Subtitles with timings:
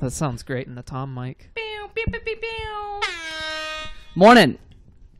[0.00, 1.50] That sounds great in the Tom mic.
[4.14, 4.58] Morning,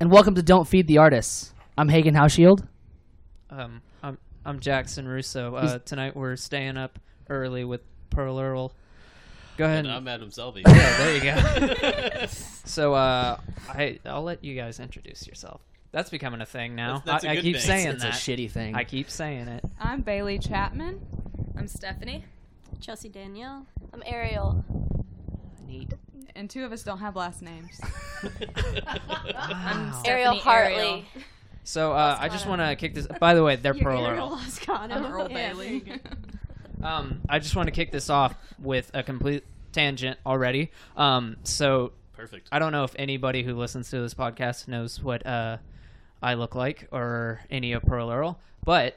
[0.01, 1.53] and welcome to Don't Feed the Artists.
[1.77, 2.67] I'm Hagen Haushield.
[3.51, 5.55] Um, I'm I'm Jackson Russo.
[5.55, 8.73] Uh, tonight we're staying up early with Pearl Earl.
[9.59, 9.81] Go ahead.
[9.81, 10.63] And And, I'm Adam Selby.
[10.67, 11.23] yeah, there you
[12.21, 12.27] go.
[12.65, 13.39] so uh,
[13.69, 15.61] I I'll let you guys introduce yourself.
[15.93, 16.99] That's becoming a thing now.
[16.99, 17.65] That's- that's a I, I good keep thing.
[17.67, 18.13] saying It's that.
[18.15, 18.75] a shitty thing.
[18.77, 19.65] I keep saying it.
[19.81, 21.01] I'm Bailey Chapman.
[21.57, 22.25] I'm Stephanie.
[22.81, 23.67] Chelsey Danielle.
[23.93, 24.65] I'm Ariel.
[25.67, 25.93] Neat.
[26.37, 27.81] And two of us don't have last names.
[29.37, 30.03] I'm Wow.
[30.05, 30.75] Ariel Stephanie Hartley.
[30.77, 31.03] Ariel.
[31.65, 33.07] So uh, I just want to kick this.
[33.19, 34.37] By the way, they're You're Pearl Ariel Earl.
[34.39, 34.93] Lascano.
[34.93, 36.01] I'm Earl Bailey.
[36.83, 40.71] Um, I just want to kick this off with a complete tangent already.
[40.97, 42.49] Um, so Perfect.
[42.53, 45.59] I don't know if anybody who listens to this podcast knows what uh,
[46.23, 48.97] I look like or any of Pearl Earl, but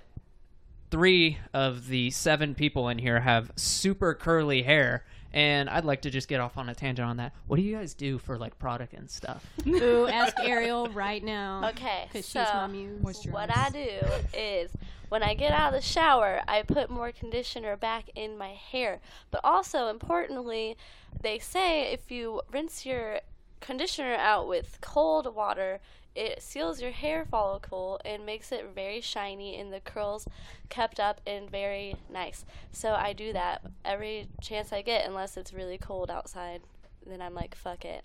[0.91, 5.03] three of the seven people in here have super curly hair.
[5.35, 7.33] And I'd like to just get off on a tangent on that.
[7.47, 9.43] What do you guys do for like product and stuff?
[9.67, 11.69] Ooh, ask Ariel right now.
[11.69, 13.25] Okay, Because so she's my muse.
[13.31, 14.69] what I do is
[15.09, 18.99] when I get out of the shower, I put more conditioner back in my hair.
[19.31, 20.77] But also, importantly,
[21.21, 23.21] they say if you rinse your
[23.59, 25.79] conditioner out with cold water,
[26.15, 30.27] it seals your hair follicle and makes it very shiny and the curls
[30.69, 32.45] kept up and very nice.
[32.71, 36.61] So I do that every chance I get, unless it's really cold outside.
[37.05, 38.03] Then I'm like, fuck it.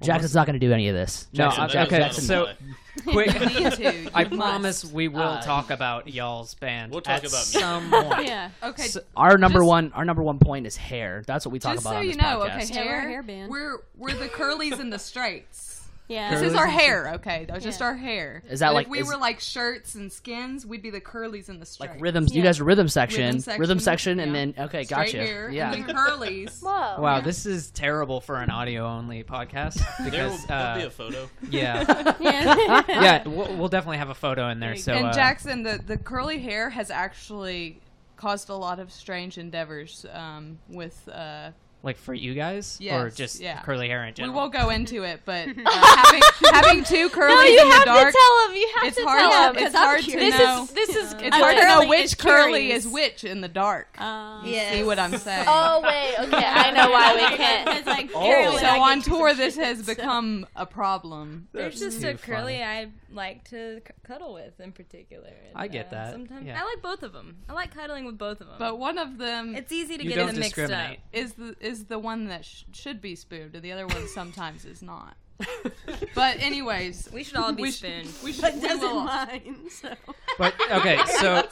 [0.00, 1.28] Jackson's not going to do any of this.
[1.32, 2.24] No, Jackson, I'm- Jackson- okay, Jackson-
[3.04, 3.40] so quick.
[3.54, 4.10] Need to.
[4.14, 4.36] I must.
[4.36, 6.90] promise we will Uh, talk about y'all's band.
[6.90, 7.60] We'll talk at about me.
[7.60, 8.26] some point.
[8.26, 8.50] Yeah.
[8.64, 8.82] Okay.
[8.88, 11.22] So- our number Just- one, our number one point is hair.
[11.26, 12.64] That's what we talk just about so on you this know, podcast.
[12.70, 13.08] okay, Yeah, we're a hair.
[13.10, 13.50] hair band.
[13.52, 15.71] We're we're the curlies and the straights.
[16.12, 16.30] Yeah.
[16.30, 17.46] This is our hair, okay?
[17.48, 17.86] That's just Yeah.
[17.86, 18.42] our hair.
[18.48, 21.00] Is that And like- if we is- were like shirts and skins, we'd be the
[21.00, 21.92] curlies and the straights.
[21.94, 22.34] Like rhythms.
[22.34, 22.48] You Yeah.
[22.48, 24.38] guys are rhythm section, Rhythm rhythm section, section, and yeah.
[24.62, 25.16] then okay, Straight gotcha.
[25.18, 26.62] hair, yeah, and then curlies.
[26.62, 27.00] Whoa.
[27.00, 30.82] Wow, this is terrible for an audio only podcast There will because there'll uh, be
[30.84, 31.30] a photo.
[31.50, 32.82] yeah, yeah.
[32.88, 34.70] yeah, we'll, we'll definitely have a photo in there.
[34.70, 37.80] There you So and uh, Jackson, the the curly hair has actually
[38.16, 41.08] caused a lot of strange endeavors um, with.
[41.08, 41.50] Uh,
[41.82, 43.60] like for you guys, or just yeah.
[43.62, 46.22] curly hair in we won't go into it, but uh, having
[46.52, 48.12] having two curlies No, you in the have dark.
[48.12, 48.56] to tell him.
[48.56, 49.18] You have it's to hard.
[49.20, 49.50] tell to- him.
[49.50, 50.36] it's because I'm hard to curious.
[50.36, 51.12] This is this is.
[51.14, 52.84] it's A hard to know which curly curious.
[52.86, 53.88] is which in the dark.
[53.98, 55.44] Uh, See what I'm saying?
[55.48, 57.68] Oh wait, okay, I know why we can't.
[57.78, 58.58] It's like, Oh.
[58.58, 61.48] So on tour, this has become a problem.
[61.52, 62.62] There's just a curly funny.
[62.62, 65.28] I like to c- cuddle with in particular.
[65.28, 66.60] and, I get uh, that, Sometimes yeah.
[66.60, 67.38] I like both of them.
[67.48, 68.56] I like cuddling with both of them.
[68.58, 70.96] But one of them it's easy to get don't them mixed up.
[71.12, 74.64] Is the is the one that sh- should be spooned, and the other one sometimes
[74.64, 75.16] is not.
[76.14, 78.08] But anyways, We should all be we sh- spooned.
[78.22, 78.42] we should.
[78.42, 79.56] But we doesn't will- mind.
[79.70, 79.92] So.
[80.38, 81.42] But okay, so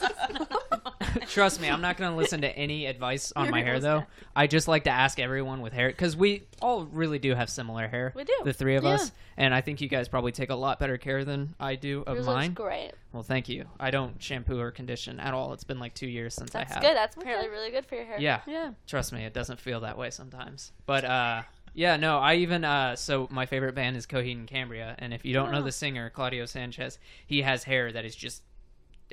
[1.27, 4.05] trust me, I'm not going to listen to any advice on my hair though.
[4.35, 7.87] I just like to ask everyone with hair because we all really do have similar
[7.87, 8.13] hair.
[8.15, 8.33] We do.
[8.43, 8.91] the three of Yeah.
[8.91, 12.03] us, and I think you guys probably take a lot better care than I do
[12.05, 12.49] of Yours mine.
[12.51, 12.91] looks great.
[13.13, 13.65] Well, thank you.
[13.79, 15.53] I don't shampoo or condition at all.
[15.53, 16.81] It's been like two years since That's I have.
[16.83, 16.97] That's good.
[16.97, 18.17] That's apparently really good for your hair.
[18.19, 18.41] Yeah.
[18.47, 18.71] Yeah.
[18.87, 20.71] Trust me, it doesn't feel that way sometimes.
[20.85, 21.41] But uh
[21.73, 25.25] yeah, no, I even uh so my favorite band is Coheed and Cambria, and if
[25.25, 25.63] you don't know Oh.
[25.63, 28.41] the singer Claudio Sanchez, he has hair that is just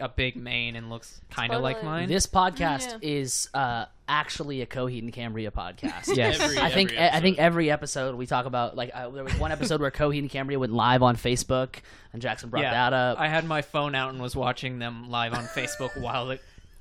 [0.00, 2.06] a big mane and looks kind of like mine.
[2.08, 2.98] This podcast Yeah.
[3.02, 6.06] is uh, actually a Coheed and Cambria podcast.
[6.16, 6.38] Yes.
[6.40, 7.42] Every- I think every I think episode.
[7.46, 10.56] every episode we talk about like uh, there was one episode where Coheed and Cambria
[10.58, 11.76] went live on Facebook,
[12.12, 13.18] and Jackson brought yeah, that up.
[13.18, 16.38] I had my phone out and was watching them live on Facebook while the,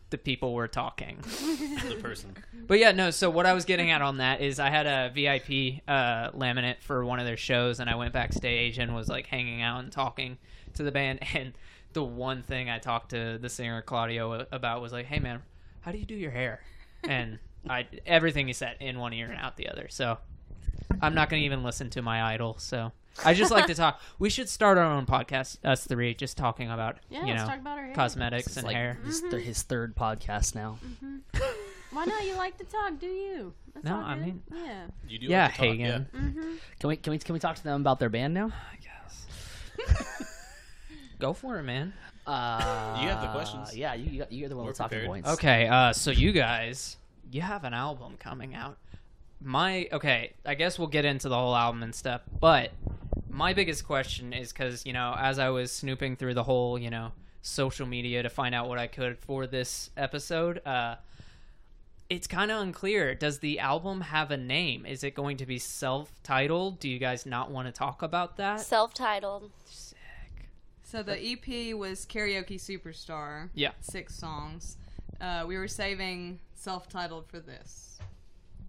[0.10, 1.18] the people were talking.
[1.22, 2.36] the person.
[2.66, 3.12] But yeah, no.
[3.12, 6.82] So what I was getting at on that is I had a VIP uh, laminate
[6.82, 9.92] for one of their shows, and I went backstage and was like hanging out and
[9.92, 10.38] talking
[10.76, 11.20] to the band.
[11.34, 11.54] And
[11.94, 15.42] the one thing I talked to the singer Claudio about was like, "Hey man,
[15.82, 16.62] how do you do your hair?"
[17.04, 19.88] And I everything he said in one ear and out the other.
[19.90, 20.18] So
[21.02, 22.56] I'm not going to even listen to my idol.
[22.60, 22.92] So
[23.26, 24.00] I just like to talk.
[24.20, 27.48] We should start our own podcast, us three, just talking about Yeah, you let's know
[27.50, 27.96] talk about our hair.
[27.96, 28.98] cosmetics and like hair.
[29.06, 30.78] his, th- his third podcast now.
[31.92, 32.26] Why not?
[32.26, 33.54] You like to talk, do you?
[33.74, 34.86] That's No, I mean- yeah.
[35.08, 36.08] You do Yeah, like to talk, Hagen.
[36.16, 36.56] Mm-hmm.
[36.80, 38.48] Can we can we can we talk to them about their band now?
[38.72, 39.26] I guess.
[41.20, 41.94] Go for it, man.
[42.28, 43.76] Uh, You have the questions.
[43.76, 45.30] Yeah, you you- you're the one We're with talking points.
[45.30, 46.98] Okay, uh, so you guys,
[47.32, 48.78] you have an album coming out.
[49.42, 52.72] My okay, I guess we'll get into the whole album and stuff, but
[53.38, 56.90] my biggest question is because you know, as I was snooping through the whole you
[56.90, 57.12] know
[57.44, 60.96] social media to find out what I could for this episode, uh,
[62.10, 63.14] it's kind of unclear.
[63.14, 64.86] Does the album have a name?
[64.86, 66.80] Is it going to be self-titled?
[66.80, 68.60] Do you guys not want to talk about that?
[68.62, 69.52] Self-titled.
[69.66, 69.98] Sick.
[70.84, 73.50] So the EP was Karaoke Superstar.
[73.54, 73.72] Yeah.
[73.82, 74.78] Six songs.
[75.22, 77.97] uh, we were saving self-titled for this.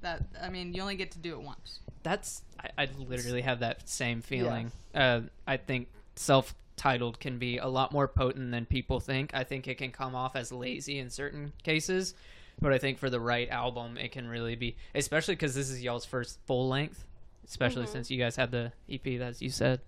[0.00, 1.80] That I mean, you only get to do it once.
[2.02, 4.72] That's I, I literally have that same feeling.
[4.94, 9.32] Uh, I think self-titled can be a lot more potent than people think.
[9.34, 12.14] I think it can come off as lazy in certain cases,
[12.60, 14.76] but I think for the right album, it can really be.
[14.94, 17.04] Especially because this is y'all's first full length.
[17.46, 19.80] Especially since you guys had the EP, as you said.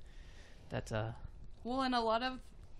[0.71, 1.13] That's uh.
[1.63, 2.39] Well, and a lot of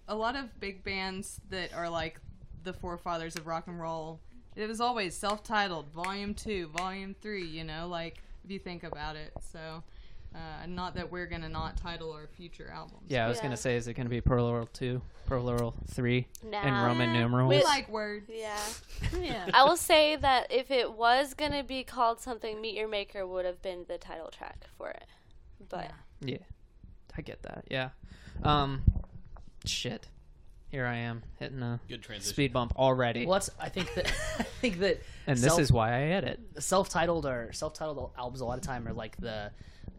[0.09, 2.19] a lot of big bands that are like
[2.65, 4.21] the forefathers of rock and roll.
[4.57, 7.47] It was always self-titled, Volume Two, Volume Three.
[7.47, 9.33] You know, like if you think about it.
[9.53, 9.83] So,
[10.35, 13.05] uh, not that we're gonna not title our future albums.
[13.09, 13.43] Yeah, I was Yeah.
[13.45, 16.85] gonna say, is it gonna be plural two, plural three, and Nah.
[16.87, 17.21] Roman Yeah.
[17.21, 17.51] numerals?
[17.51, 18.29] we like words.
[18.33, 18.59] Yeah.
[19.21, 19.49] Yeah.
[19.55, 23.45] I will say that if it was gonna be called something, Meet Your Maker would
[23.45, 25.05] have been the title track for it.
[25.69, 26.39] But Yeah,
[27.17, 27.65] I get that.
[27.71, 27.91] Yeah.
[28.43, 28.83] Um,
[29.65, 30.09] shit.
[30.71, 32.33] Here I am hitting a Good transition.
[32.33, 34.07] speed bump already, Well, I think that
[34.39, 36.41] I think that and this is why I edit.
[36.59, 39.51] self-titled or self-titled albums a lot of time are like the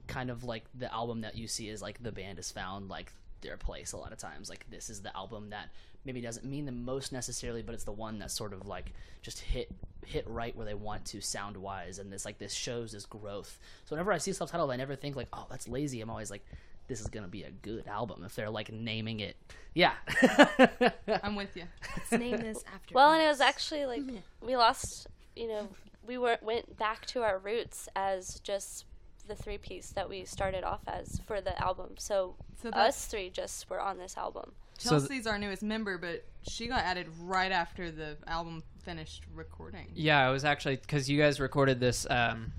[0.08, 3.12] kind of like the album that you see is like the band has found like
[3.42, 4.50] their place a lot of times.
[4.50, 5.70] Like this is the album that
[6.06, 8.92] maybe doesn't mean the most necessarily but it's the one that sort of like
[9.22, 9.72] just hit
[10.06, 13.60] hit right where they want to sound wise and this like this shows this growth.
[13.86, 16.00] So whenever i see self-titled i never think like oh that's lazy.
[16.02, 16.46] I'm always like
[16.92, 19.38] this is gonna be a good album if they're like naming it
[19.74, 19.94] yeah
[21.24, 21.64] I'm with you.
[21.98, 22.94] Let's name this after.
[22.94, 24.04] well, and it was actually like
[24.42, 25.08] we lost.
[25.36, 25.70] You know,
[26.06, 28.86] we were went back to our roots as just
[29.28, 31.92] the three piece that we started off as for the album.
[31.98, 34.52] So, So us three just were on this album.
[34.78, 39.24] So th- Chelsey's our newest member, but she got added right after the album finished
[39.34, 39.88] recording.
[39.96, 42.52] Yeah, it was actually because you guys recorded this um,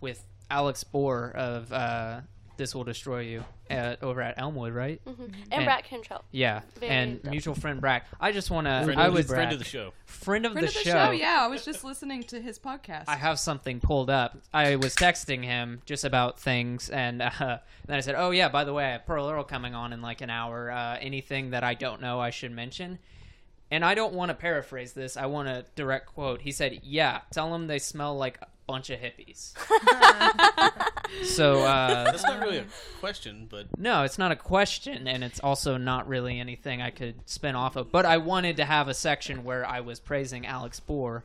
[0.00, 2.20] with Alex Bhore of uh,
[2.60, 5.00] "This Will Destroy You" at, over at Elmwood, right?
[5.06, 6.22] And, And- Brack Cantrell.
[6.30, 7.30] Yeah, Very and dope.
[7.32, 8.06] mutual friend Brack.
[8.20, 8.82] I just want to.
[8.84, 9.92] Friend, I of, would the, friend of the show.
[10.04, 11.06] friend of Friend the of the show.
[11.06, 11.10] show.
[11.12, 11.38] yeah.
[11.42, 13.04] I was just listening to his podcast.
[13.08, 14.36] I have something pulled up.
[14.52, 17.30] I was texting him just about things, and uh,
[17.86, 20.02] then I said, "Oh yeah, by the way, I have Pearl Earl coming on in
[20.02, 20.70] like an hour.
[20.70, 22.98] Uh, anything that I don't know, I should mention."
[23.72, 25.16] And I don't want to paraphrase this.
[25.16, 26.40] I want a direct quote.
[26.40, 29.52] He said, "Yeah, tell them they smell like a bunch of hippies."
[31.24, 32.64] so uh, That's not really a
[33.00, 37.28] question, but no, it's not a question, and it's also not really anything I could
[37.28, 37.90] spin off of.
[37.90, 41.22] But I wanted to have a section where I was praising Alex Bhore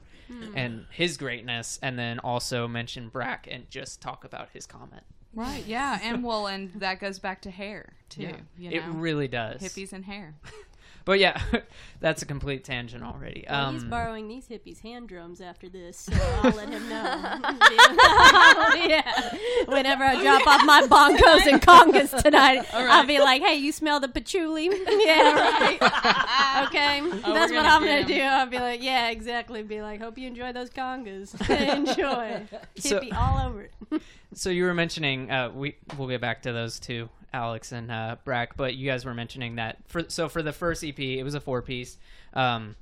[0.56, 5.04] and his greatness, and then also mention Brack and just talk about his comment.
[5.36, 5.64] right.
[5.68, 8.34] Yeah, and well, and that goes back to hair too.
[8.58, 9.62] You know, it really does.
[9.62, 10.34] hippies and hair.
[11.06, 11.40] But yeah,
[12.00, 13.46] that's a complete tangent already.
[13.50, 16.14] Well, Um, he's borrowing these hippies' hand drums after this, so
[16.44, 16.96] I'll let him know.
[18.88, 19.38] yeah.
[19.68, 24.00] Whenever I drop off my bongos and congas tonight, I'll be like, "Hey, you smell
[24.00, 24.66] the patchouli?
[24.66, 26.66] yeah, right.
[26.68, 27.02] okay,
[27.34, 28.22] that's what I'm going to do.
[28.22, 29.64] I'll be like, yeah, exactly.
[29.64, 31.36] Be like, hope you enjoy those congas.
[31.50, 32.46] enjoy,
[32.78, 34.02] So- hippie all over it.
[34.34, 38.16] so you were mentioning uh, we we'll get back to those two, Alex and uh,
[38.24, 38.56] Brack.
[38.58, 41.40] But you guys were mentioning that for so for the first EP, it was a
[41.42, 41.98] four piece,
[42.34, 42.76] um,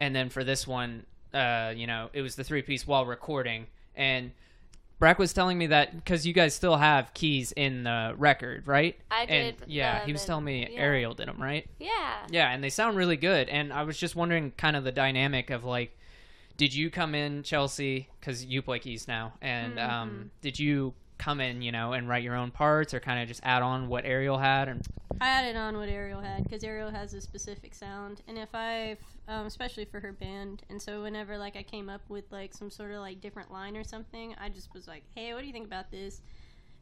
[0.00, 3.66] and then for this one, uh, you know, it was the three piece while recording.
[3.96, 4.32] And
[4.98, 8.96] Brack was telling me that because you guys still have keys in the record, right?
[9.10, 10.80] I And, did yeah, them he was and- telling me yeah.
[10.80, 11.66] Ariel did them, right?
[11.78, 12.26] Yeah.
[12.30, 13.48] Yeah, and they sound really good.
[13.48, 15.96] And I was just wondering, kind of the dynamic of like,
[16.56, 19.90] did you come in Chelsey because you play keys now, and Mm-hmm.
[19.90, 23.26] um, did you come in, you know, and write your own parts, or kind of
[23.28, 24.68] just add on what Ariel had?
[24.68, 24.86] And
[25.20, 28.98] I added on what Ariel had because Ariel has a specific sound, and if I,
[29.26, 32.70] um, especially for her band, and so whenever like I came up with like some
[32.70, 35.52] sort of like different line or something, I just was like, "Hey, what do you
[35.52, 36.20] think about this?"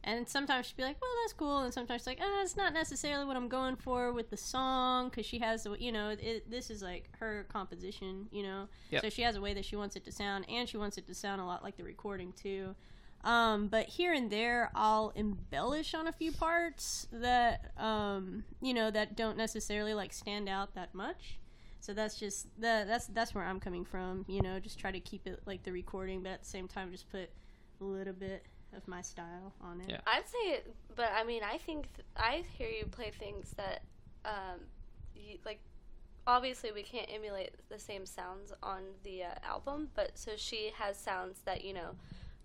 [0.03, 2.73] And sometimes she'd be like, "Well, that's cool," and sometimes she's like, "Ah, it's not
[2.73, 6.51] necessarily what I'm going for with the song because she has the, you know, it,
[6.51, 9.03] this is like her composition, you know, Yep.
[9.03, 11.07] so she has a way that she wants it to sound, and she wants it
[11.07, 12.75] to sound a lot like the recording too."
[13.23, 18.91] Um, but here and there, I'll embellish on a few parts that, um, you know,
[18.91, 21.39] that don't necessarily like stand out that much.
[21.79, 24.25] So that's just the that's that's where I'm coming from.
[24.27, 26.91] You know, just try to keep it like the recording, but at the same time,
[26.91, 27.29] just put
[27.81, 29.89] a little bit of my style on it.
[29.89, 29.99] Yeah.
[30.07, 33.83] I'd say, it, but I mean, I think th- I hear you play things that,
[34.25, 34.61] um,
[35.15, 35.59] you, like,
[36.25, 40.97] obviously we can't emulate the same sounds on the uh, album, but so she has
[40.97, 41.95] sounds that you know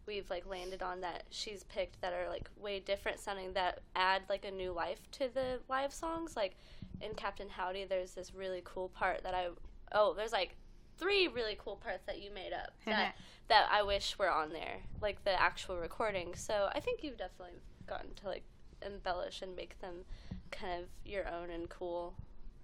[0.09, 4.23] we've like landed on that she's picked that are like way different sounding that add
[4.29, 6.35] like a new life to the live songs.
[6.35, 6.57] Like
[7.01, 9.49] in Captain Howdy, there's this really cool part that I
[9.93, 10.57] oh, there's like
[10.97, 13.15] three really cool parts that you made up that
[13.49, 16.35] that I wish were on there, like the actual recording.
[16.35, 18.43] So I think you've definitely gotten to like
[18.85, 20.05] embellish and make them
[20.51, 22.15] kind of your own and cool.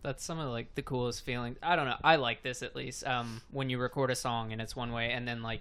[0.03, 1.59] that's some of like the coolest feelings.
[1.63, 1.99] I don't know.
[2.03, 3.07] I like this at least.
[3.07, 5.61] Um, when you record a song and it's one way, and then like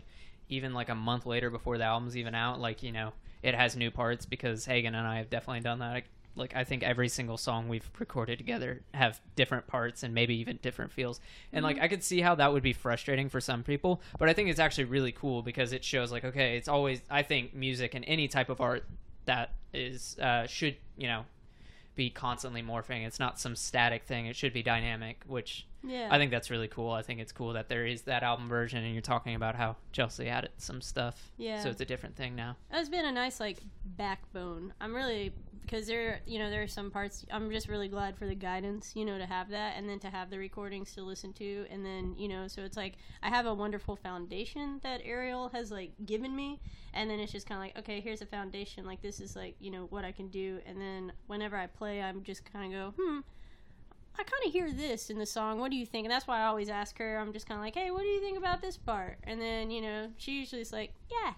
[0.50, 3.76] even like a month later before the album's even out, like you know it has
[3.76, 6.04] new parts because Hagen and I have definitely done that.
[6.36, 10.58] Like I think every single song we've recorded together have different parts and maybe even
[10.62, 11.20] different feels.
[11.52, 14.34] And like I could see how that would be frustrating for some people, but I
[14.34, 17.94] think it's actually really cool because it shows like okay, it's always I think music
[17.94, 18.86] and any type of art
[19.26, 21.26] that is uh, should you know
[21.96, 23.06] be constantly morphing.
[23.06, 24.26] It's not some static thing.
[24.26, 26.08] It should be dynamic, which Yeah.
[26.10, 26.92] I think that's really cool.
[26.92, 29.76] I think it's cool that there is that album version, and you're talking about how
[29.92, 31.32] Chelsey added some stuff.
[31.38, 31.62] Yeah.
[31.62, 32.56] So it's a different thing now.
[32.72, 34.74] It's been a nice like backbone.
[34.80, 35.34] I'm really
[35.65, 37.25] because there, you know, there are some parts.
[37.32, 40.10] I'm just really glad for the guidance, you know, to have that, and then to
[40.10, 43.46] have the recordings to listen to, and then you know, so it's like I have
[43.46, 46.60] a wonderful foundation that Ariel has like given me,
[46.93, 48.86] and then it's just kind of like, okay, here's a foundation.
[48.86, 52.01] Like this is like you know what I can do, and then whenever I play,
[52.01, 53.20] I'm just kind of go, hmm.
[54.15, 55.60] I kind of hear this in the song.
[55.60, 56.05] What do you think?
[56.05, 57.17] And that's why I always ask her.
[57.17, 59.17] I'm just kind of like, hey, what do you think about this part?
[59.24, 61.34] And then you know, she usually is like, yeah,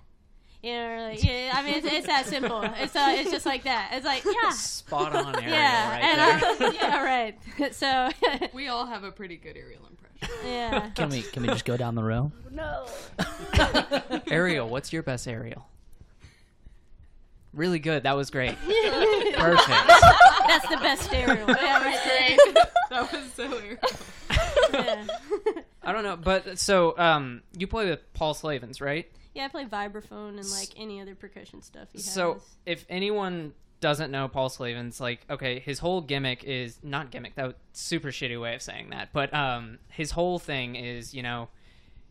[0.65, 1.51] you know, like, yeah.
[1.53, 2.63] I mean, it's, it's that simple.
[2.63, 3.91] It's uh, it's just like that.
[3.93, 6.67] It's like, yeah, Spot on, Ariel, yeah, right and there.
[6.69, 7.73] I, yeah, right.
[7.75, 8.09] So,
[8.53, 10.35] We all have a pretty good Ariel impression.
[10.43, 10.89] yeah.
[10.95, 12.31] Can we can we just go down the row?
[12.49, 12.87] No.
[14.31, 15.67] Ariel, what's your best Ariel?
[17.53, 18.03] Really good.
[18.03, 18.55] That was great.
[18.57, 19.67] Perfect.
[20.47, 21.45] That's the best stereo.
[21.47, 22.65] Yeah, right there.
[22.89, 23.77] that was so Ariel.
[24.73, 25.05] Yeah.
[25.83, 29.09] I don't know, but so um, you play with Paul Slavens, right?
[29.35, 32.41] Yeah, I play vibraphone and like any other percussion stuff he So has.
[32.65, 37.35] if anyone doesn't know Paul Slavens, like okay, his whole gimmick is not gimmick.
[37.35, 41.21] That was super shitty way of saying that, but um, his whole thing is you
[41.21, 41.49] know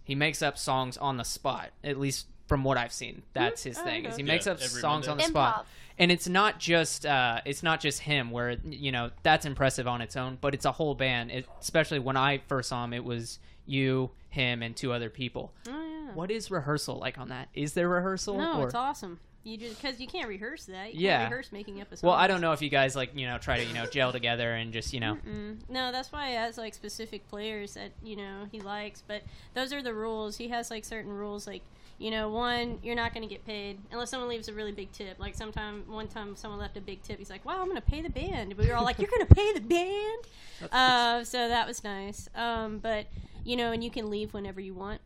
[0.04, 1.71] he makes up songs on the spot.
[1.83, 4.04] At least from what I've seen, that's his Oh, thing.
[4.04, 4.23] Is okay.
[4.23, 5.11] he makes up songs Monday.
[5.11, 5.28] on the Improv.
[5.52, 5.66] spot,
[5.99, 8.31] and it's not just uh, it's not just him.
[8.31, 11.31] Where you know that's impressive on its own, but it's a whole band.
[11.31, 15.54] It, especially when I first saw him, it was you, him, and two other people.
[15.66, 15.94] Oh yeah.
[16.13, 17.49] What is rehearsal like on that?
[17.55, 18.37] Is there rehearsal?
[18.39, 18.67] No, or?
[18.67, 19.19] it's awesome.
[19.47, 20.95] You just because you can't rehearse that.
[20.95, 21.19] You Yeah.
[21.19, 22.09] can't rehearse making up a song.
[22.09, 24.11] Well, I don't know if you guys like you know try to you know gel
[24.11, 25.59] together and just you know Mm.
[25.69, 29.03] No, that's why he has like specific players that you know he likes.
[29.07, 30.37] But those are the rules.
[30.39, 31.63] He has like certain rules, like
[31.99, 34.91] you know, one you're not going to get paid unless someone leaves a really big
[34.93, 35.19] tip.
[35.21, 37.19] Like sometime, one time, someone left a big tip.
[37.19, 39.11] He's like, "Wow, I'm going to pay the band." But we were all like, "You're
[39.11, 42.29] going to pay the band?" Uh, so that was nice.
[42.35, 43.07] Um, but
[43.45, 45.03] you know, and you can leave whenever you want.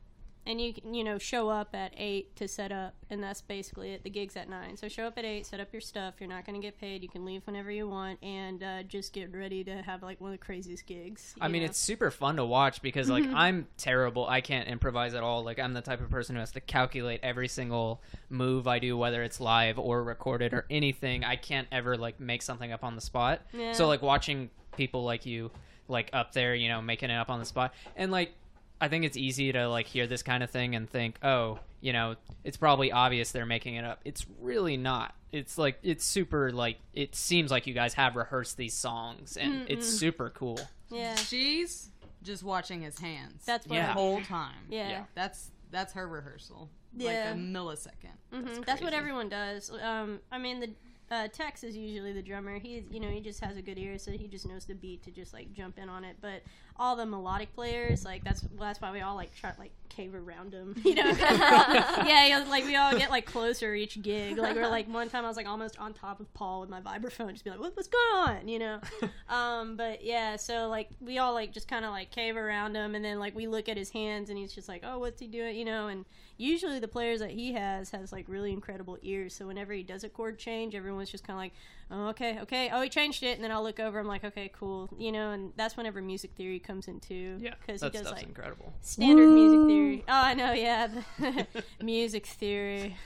[0.48, 3.90] And you can, you know, show up at eight to set up, and that's basically
[3.92, 4.02] it.
[4.02, 6.14] The gig's at nine, so show up at eight, set up your stuff.
[6.18, 7.02] You're not going to get paid.
[7.02, 10.32] You can leave whenever you want, and uh, just get ready to have like one
[10.32, 11.34] of the craziest gigs.
[11.40, 11.66] I mean know?
[11.66, 15.58] it's super fun to watch because like I'm terrible I can't improvise at all like
[15.58, 19.22] I'm the type of person who has to calculate every single move I do whether
[19.22, 23.00] it's live or recorded or anything I can't ever like make something up on the
[23.02, 23.72] spot Yeah.
[23.72, 25.50] so like watching people like you
[25.88, 28.32] like up there you know making it up on the spot and like
[28.80, 31.92] I think it's easy to like hear this kind of thing and think, oh, you
[31.92, 34.00] know, it's probably obvious they're making it up.
[34.04, 35.14] It's really not.
[35.32, 39.66] It's like it's super like it seems like you guys have rehearsed these songs and
[39.68, 40.58] it's super cool.
[40.90, 41.90] yeah, She's
[42.22, 43.44] just watching his hands.
[43.44, 43.76] that's what.
[43.76, 43.88] Yeah.
[43.88, 44.54] the whole time.
[44.70, 44.88] yeah.
[44.90, 45.04] Yeah.
[45.14, 46.70] That's that's her rehearsal.
[46.96, 47.08] Yeah.
[47.08, 48.16] Like a millisecond.
[48.32, 49.70] Mhm, That's, what everyone does.
[49.82, 50.70] Um, I mean, the
[51.10, 52.58] uh, Tex is usually the drummer.
[52.58, 55.02] He, you know, he just has a good ear, so he just knows the beat
[55.04, 56.16] to just like jump in on it.
[56.20, 56.42] But
[56.76, 60.14] all the melodic players, like that's well, that's why we all like try like cave
[60.14, 60.74] around him.
[60.88, 64.38] You know, yeah, like we all get like closer each gig.
[64.38, 66.80] Like we're like one time I was like almost on top of Paul with my
[66.80, 68.48] vibraphone, just be like, what, what's going on?
[68.48, 68.80] You know.
[69.28, 72.94] um, but yeah, so like we all like just kind of like cave around him,
[72.94, 75.26] and then like we look at his hands, and he's just like, oh, what's he
[75.26, 75.56] doing?
[75.56, 76.04] You know, and
[76.38, 79.34] usually the players that he has has like really incredible ears.
[79.34, 81.52] So whenever he does a chord change, everyone's just kind of like,
[81.90, 84.50] oh, okay, okay, oh, he changed it, and then I'll look over, I'm like, okay,
[84.54, 88.16] cool, you know, and that's whenever music theory comes into Yeah, because he does stuff's
[88.16, 88.72] like incredible.
[88.82, 90.04] standard music theory.
[90.08, 91.46] Oh, I know, yeah, the
[91.82, 92.96] music theory,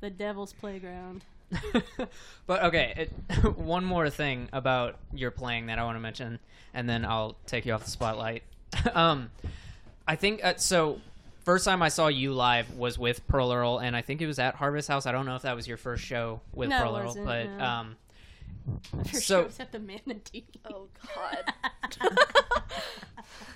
[0.00, 1.24] the devil's playground.
[2.46, 6.38] but okay, it, one more thing about your playing that I want to mention,
[6.74, 8.42] and then I'll take you off the spotlight.
[8.94, 9.30] um,
[10.06, 11.00] I think uh, so.
[11.46, 14.40] First time I saw you live was with Pearl Earl, and I think it was
[14.40, 15.06] at Harvest House.
[15.06, 17.64] I don't know if that was your first show with No, Pearl Earl, but no.
[17.64, 17.96] um,
[19.04, 20.44] For So- sure, except the manatee.
[20.68, 21.54] Oh God.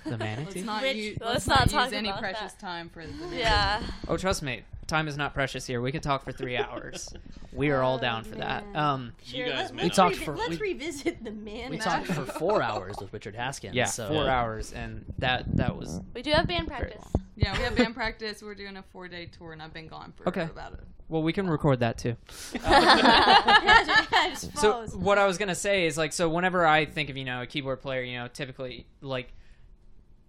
[0.06, 0.62] The manatee.
[0.62, 2.58] Let's not, Which- use, Let's let's not not, talk use any about precious that.
[2.60, 3.82] time for the Yeah.
[4.08, 5.80] Oh, trust me, time is not precious here.
[5.80, 7.08] We could talk for three hours.
[7.52, 8.64] We are all down for that.
[8.76, 10.04] Um, You guys let, may We let's not.
[10.12, 11.70] talked revi- for- let's we- revisit the man.
[11.72, 13.74] We talked for four hours with Richard Haskins.
[13.74, 14.40] yeah, so four Yeah.
[14.40, 17.02] hours, and that that was We do have band practice.
[17.34, 18.40] Yeah, we have band practice.
[18.40, 20.42] We're doing a four day tour, and I've been gone for Okay.
[20.44, 20.80] about it.
[21.08, 21.24] well.
[21.24, 22.16] We can record that too.
[22.64, 24.94] I just So froze.
[24.96, 27.46] what I was gonna say is like so whenever I think of you know a
[27.46, 29.32] keyboard player, you know typically like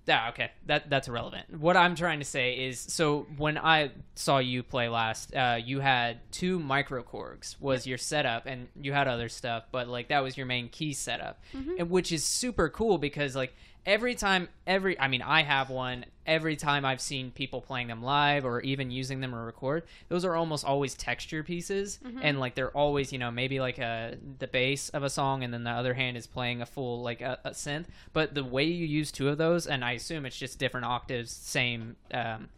[0.10, 0.52] ah okay.
[0.66, 1.60] That that's irrelevant.
[1.60, 5.80] What I'm trying to say is so when I saw you play last, uh, you
[5.80, 10.38] had two microKORGs was your setup, and you had other stuff, but like that was
[10.38, 11.42] your main key setup,
[11.78, 13.54] and which is super cool because like
[13.86, 16.06] every time every I mean I have one.
[16.26, 20.24] Every time I've seen people playing them live or even using them to record those
[20.24, 22.00] are almost always texture pieces.
[22.22, 25.54] And like they're always you know maybe like a the bass of a song and
[25.54, 27.86] then the other hand is playing a full like a, a synth.
[28.14, 31.32] But the way you use two of those and I assume it's just different octaves
[31.32, 32.50] same um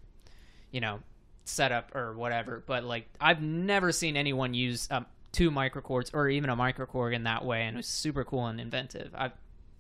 [0.72, 1.00] you know
[1.46, 2.64] setup or whatever.
[2.66, 7.24] But like I've never seen anyone use um, two microKORGs or even a microKORG in
[7.24, 9.16] that way and it was super cool and inventive.
[9.16, 9.32] I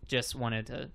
[0.08, 0.90] just wanted to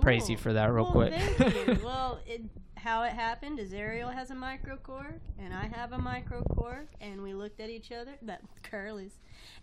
[0.00, 1.14] praise you for that real well, quick.
[1.14, 1.78] Thank you.
[1.84, 2.42] well, it,
[2.76, 7.32] how it happened is Ariel has a microKORG and I have a microKORG, and we
[7.32, 8.12] looked at each other.
[8.22, 9.12] That curlies,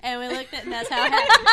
[0.02, 0.64] and we looked at.
[0.64, 1.48] And that's how it happened.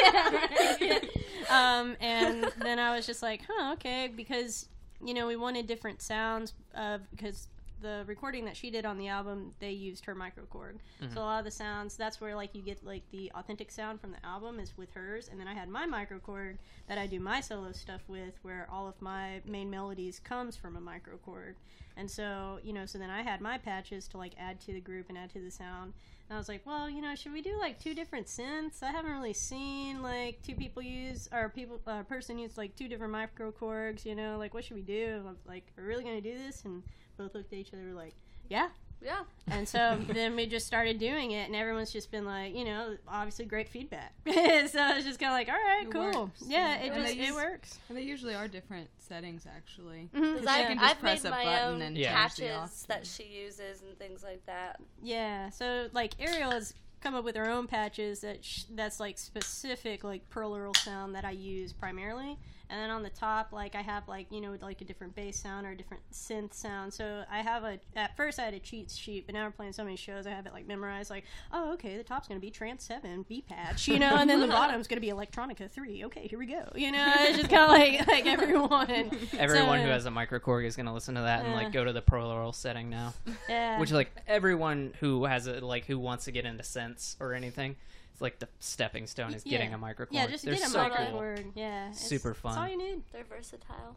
[0.00, 0.38] yeah,
[0.80, 1.10] yeah, right,
[1.48, 1.78] yeah.
[1.80, 4.68] Um, and then I was just like, huh, okay, because
[5.04, 7.48] you know we wanted different sounds uh, because
[7.80, 11.14] the recording that she did on the album they used her microKORG Mm-hmm.
[11.14, 14.00] so a lot of the sounds that's where like you get like the authentic sound
[14.00, 15.28] from the album is with hers.
[15.30, 16.56] And then i had my microKORG
[16.88, 20.76] that i do my solo stuff with where all of my main melodies comes from
[20.76, 21.54] a microKORG
[21.96, 24.80] and so you know so then i had my patches to like add to the
[24.80, 25.92] group and add to the sound.
[26.28, 28.82] And i was like well you know should we do like two different synths?
[28.82, 32.88] I haven't really seen like two people use or people a person use like two
[32.88, 34.36] different microKORGs you know?
[34.38, 35.22] Like what should we do?
[35.26, 36.62] I'm like are we really gonna do this?
[36.64, 36.82] And
[37.20, 38.14] both looked at each other like
[38.48, 38.68] yeah
[39.02, 39.20] Yeah.
[39.50, 42.96] and so then we just started doing it, and everyone's just been like, you know,
[43.08, 44.12] obviously great feedback.
[44.26, 46.24] so it's just kind of like, all right, It cool.
[46.26, 46.42] works.
[46.46, 46.82] Yeah, Yeah.
[46.84, 47.78] it And just they it works.
[47.88, 50.08] And they usually are different settings, actually.
[50.14, 50.20] Mm-hmm.
[50.34, 50.52] Because Yeah.
[50.52, 52.12] I've, can just I've press made a my button own and Yeah.
[52.14, 54.80] patches that she uses and things like that.
[55.02, 59.16] Yeah, so like Ariel has come up with her own patches that sh- that's like
[59.16, 62.36] specific like pleural sound that I use primarily,
[62.70, 65.38] and then on the top like I have like you know like a different bass
[65.38, 66.92] sound or a different synth sound.
[66.94, 69.72] So I have a at first I had a cheat sheet, but now we're playing
[69.72, 71.10] so many shows I have it like memorized.
[71.10, 74.40] Like oh okay, the top's gonna be trance seven B patch, you know, and then
[74.40, 76.04] the bottom's gonna be electronica three.
[76.04, 76.70] Okay, here we go.
[76.74, 78.90] You know, it's just kind of like like everyone.
[79.38, 81.92] Everyone So- who has a microKORG is gonna listen to that and like go to
[81.92, 83.14] the plural setting now.
[83.48, 83.78] yeah.
[83.80, 87.76] Which like everyone who has a like who wants to get into synths or anything,
[88.20, 89.76] it's like the stepping stone is getting Yeah.
[89.76, 90.08] a microKORG.
[90.10, 91.34] yeah, just They're get a so cool.
[91.54, 92.70] Yeah, it's- Super That's all fun.
[92.70, 93.02] you need.
[93.12, 93.96] They're versatile.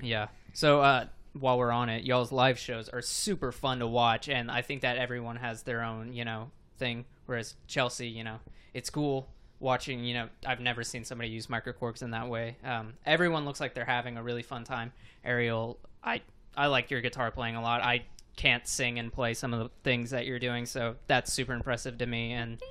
[0.00, 0.28] Yeah.
[0.52, 4.50] So uh, while we're on it, y'all's live shows are super fun to watch, and
[4.50, 7.04] I think that everyone has their own, you know, thing.
[7.26, 8.38] Whereas Chelsey, you know,
[8.74, 10.04] it's cool watching.
[10.04, 12.56] You know, I've never seen somebody use microKORGs in that way.
[12.64, 14.92] Um, everyone looks like they're having a really fun time.
[15.24, 16.22] Ariel, I
[16.56, 17.82] I like your guitar playing a lot.
[17.82, 18.04] I
[18.36, 21.98] can't sing and play some of the things that you're doing, so that's super impressive
[21.98, 22.32] to me.
[22.32, 22.62] And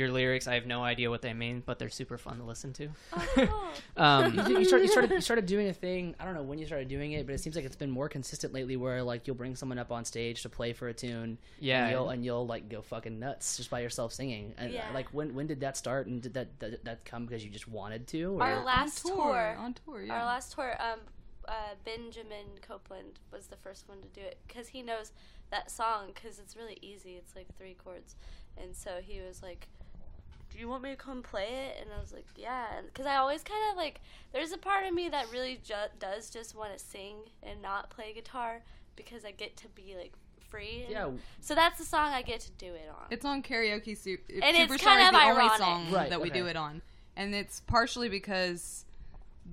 [0.00, 2.72] your lyrics, I have no idea what they mean, but they're super fun to listen
[2.74, 2.88] to.
[3.12, 6.14] Oh, Um, you, you, started, you started you started doing a thing.
[6.18, 8.08] I don't know when you started doing it, but it seems like it's been more
[8.08, 8.76] consistent lately.
[8.76, 11.82] Where like you'll bring someone up on stage to play for a tune, Yeah.
[11.84, 14.54] and you'll, and you'll like go fucking nuts just by yourself singing.
[14.58, 14.86] And uh, Yeah.
[14.94, 16.06] like when when did that start?
[16.08, 18.34] And did that that, that come because you just wanted to?
[18.40, 18.42] Or?
[18.42, 19.24] Our last on tour.
[19.24, 19.56] tour.
[19.58, 20.14] On tour, yeah.
[20.20, 21.00] Our last tour, um,
[21.48, 21.52] uh,
[21.84, 25.12] Benjamin Copeland was the first one to do it because he knows
[25.50, 27.12] that song because it's really easy.
[27.14, 28.14] It's like three chords,
[28.56, 29.68] and so he was like,
[30.52, 33.16] "Do you want me to come play it?" And I was like, "Yeah," because I
[33.16, 34.00] always kind of like.
[34.32, 37.90] There's a part of me that really ju- does just want to sing and not
[37.90, 38.62] play guitar
[38.96, 40.12] because I get to be like
[40.48, 40.82] free.
[40.82, 41.10] and- yeah,
[41.40, 43.06] So that's the song I get to do it on.
[43.10, 44.20] It's on karaoke soup.
[44.28, 45.58] And it's Superstar kind is of the only ironic.
[45.58, 46.82] song Right, that we do it on,
[47.16, 48.84] and it's partially because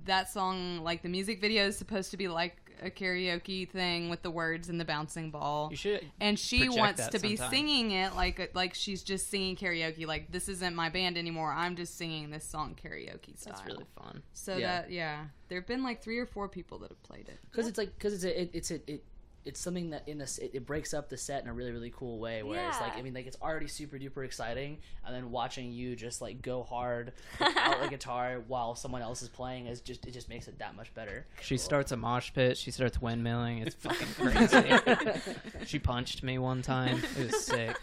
[0.05, 4.21] that song, like the music video, is supposed to be like a karaoke thing with
[4.21, 5.69] the words and the bouncing ball.
[5.71, 7.51] you should and she wants that to be sometime.
[7.51, 10.05] singing it like like she's just singing karaoke.
[10.05, 11.51] Like this isn't my band anymore.
[11.51, 13.53] I'm just singing this song karaoke style.
[13.55, 14.21] That's really fun.
[14.33, 14.81] so Yeah.
[14.81, 17.39] that yeah, there have been like three or four people that have played it.
[17.49, 19.03] because it's like because it's a, it, it's a, it
[19.47, 21.91] it's something that in this it, it breaks up the set in a really really
[21.95, 22.43] cool way.
[22.43, 22.67] where yeah.
[22.67, 26.21] it's like I mean like it's already super duper exciting, and then watching you just
[26.21, 30.27] like go hard out the guitar while someone else is playing is just it just
[30.27, 31.25] makes it that much better.
[31.41, 32.57] She starts a mosh pit.
[32.57, 33.65] She starts windmilling.
[33.65, 35.21] It's fucking crazy.
[35.65, 37.01] she punched me one time.
[37.17, 37.77] It was sick.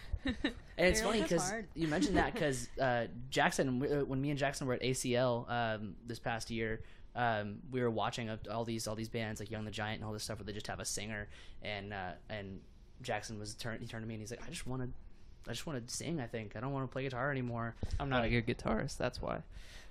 [0.77, 4.67] And it's funny because you mentioned that because uh, Jackson, uh, when me and Jackson
[4.67, 6.81] were at ACL um, this past year,
[7.15, 10.13] um, we were watching all these all these bands like Young the Giant and all
[10.13, 11.27] this stuff where they just have a singer
[11.63, 12.59] and uh, and
[13.01, 14.89] Jackson was turn he turned to me and he's like I just want to
[15.47, 18.09] I just want to sing I think I don't want to play guitar anymore I'm
[18.09, 18.97] not a good guitarist.
[18.97, 19.39] That's why.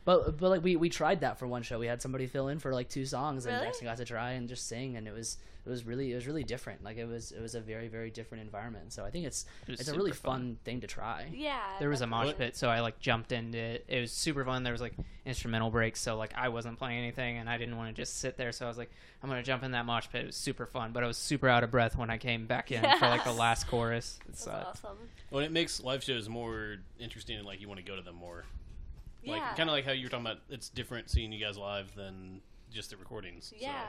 [0.04, 2.58] But but like we, we tried that for one show we had somebody fill in
[2.58, 3.66] for like two songs and Really?
[3.66, 6.26] Jackson got to try and just sing and it was it was really it was
[6.26, 9.24] really different like it was it was a very very different environment so I think
[9.24, 10.32] it's It it's a really fun.
[10.40, 11.58] fun thing to try Yeah.
[11.78, 12.38] There was a mosh What?
[12.38, 13.84] pit, so I like jumped into it.
[13.88, 14.62] It was super fun.
[14.62, 14.92] There was like
[15.24, 18.36] instrumental breaks, so like I wasn't playing anything, and I didn't want to just sit
[18.36, 18.52] there.
[18.52, 18.90] So I was like,
[19.22, 20.22] I'm gonna jump in that mosh pit.
[20.22, 22.70] It was super fun, but I was super out of breath when I came back
[22.70, 24.18] in for like the last chorus.
[24.20, 24.98] It That's awesome.
[25.30, 28.16] Well, it makes live shows more interesting and like you want to go to them
[28.16, 28.44] more.
[29.26, 29.54] Like Yeah.
[29.54, 30.38] kind of like how you were talking about.
[30.50, 32.40] It's different seeing you guys live than
[32.72, 33.46] just the recordings.
[33.46, 33.86] so- Yeah.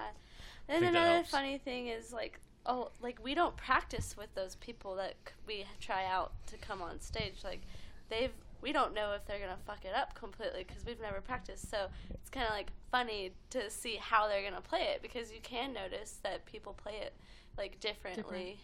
[0.68, 4.56] And think that another funny thing is like, oh, like we don't practice with those
[4.56, 7.44] people that we try out to come on stage.
[7.44, 7.62] Like,
[8.10, 11.70] they've we don't know if they're gonna fuck it up completely because we've never practiced.
[11.70, 15.40] So it's kind of like funny to see how they're gonna play it because you
[15.42, 17.14] can notice that people play it
[17.58, 18.58] like differently.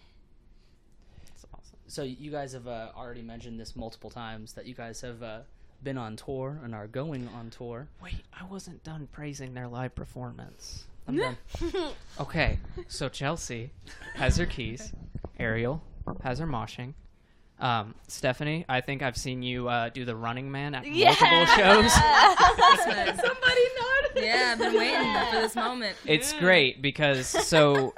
[1.28, 1.78] It's awesome.
[1.88, 5.42] so you guys have uh, already mentioned this multiple times that you guys have uh,
[5.84, 9.96] been on tour and are going on tour Wait, I wasn't done praising their live
[9.96, 10.86] performance.
[11.08, 11.38] I'm done.
[12.20, 13.72] Okay, so Chelsey
[14.15, 14.94] has her keys.
[15.39, 15.82] Ariel
[16.22, 16.94] has her moshing.
[17.60, 21.91] Um, Stephanie, I think I've seen you uh, do the Running Man at multiple shows.
[21.94, 24.15] Somebody nodded.
[24.15, 25.96] Yeah, I've been waiting for this moment.
[26.06, 27.94] It's great because so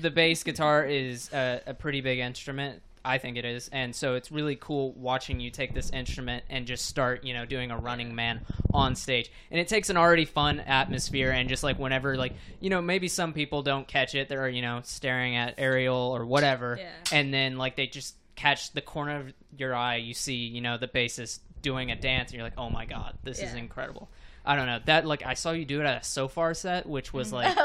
[0.00, 2.82] the bass guitar is a, a pretty big instrument.
[3.04, 6.66] I think it is, and so it's really cool watching you take this instrument and
[6.66, 8.40] just start, you know, doing a running man
[8.72, 9.30] on stage.
[9.50, 13.08] And it takes an already fun atmosphere, and just like whenever, like, you know, maybe
[13.08, 16.90] some people don't catch it, they're, you know, staring at Ariel or whatever, Yeah.
[17.12, 20.78] and then like they just catch the corner of your eye, you see, you know,
[20.78, 24.08] the bassist doing a dance, and you're like, oh my god, this is incredible.
[24.46, 27.12] I don't know that like I saw you do it at a Sofar set, which
[27.12, 27.56] was like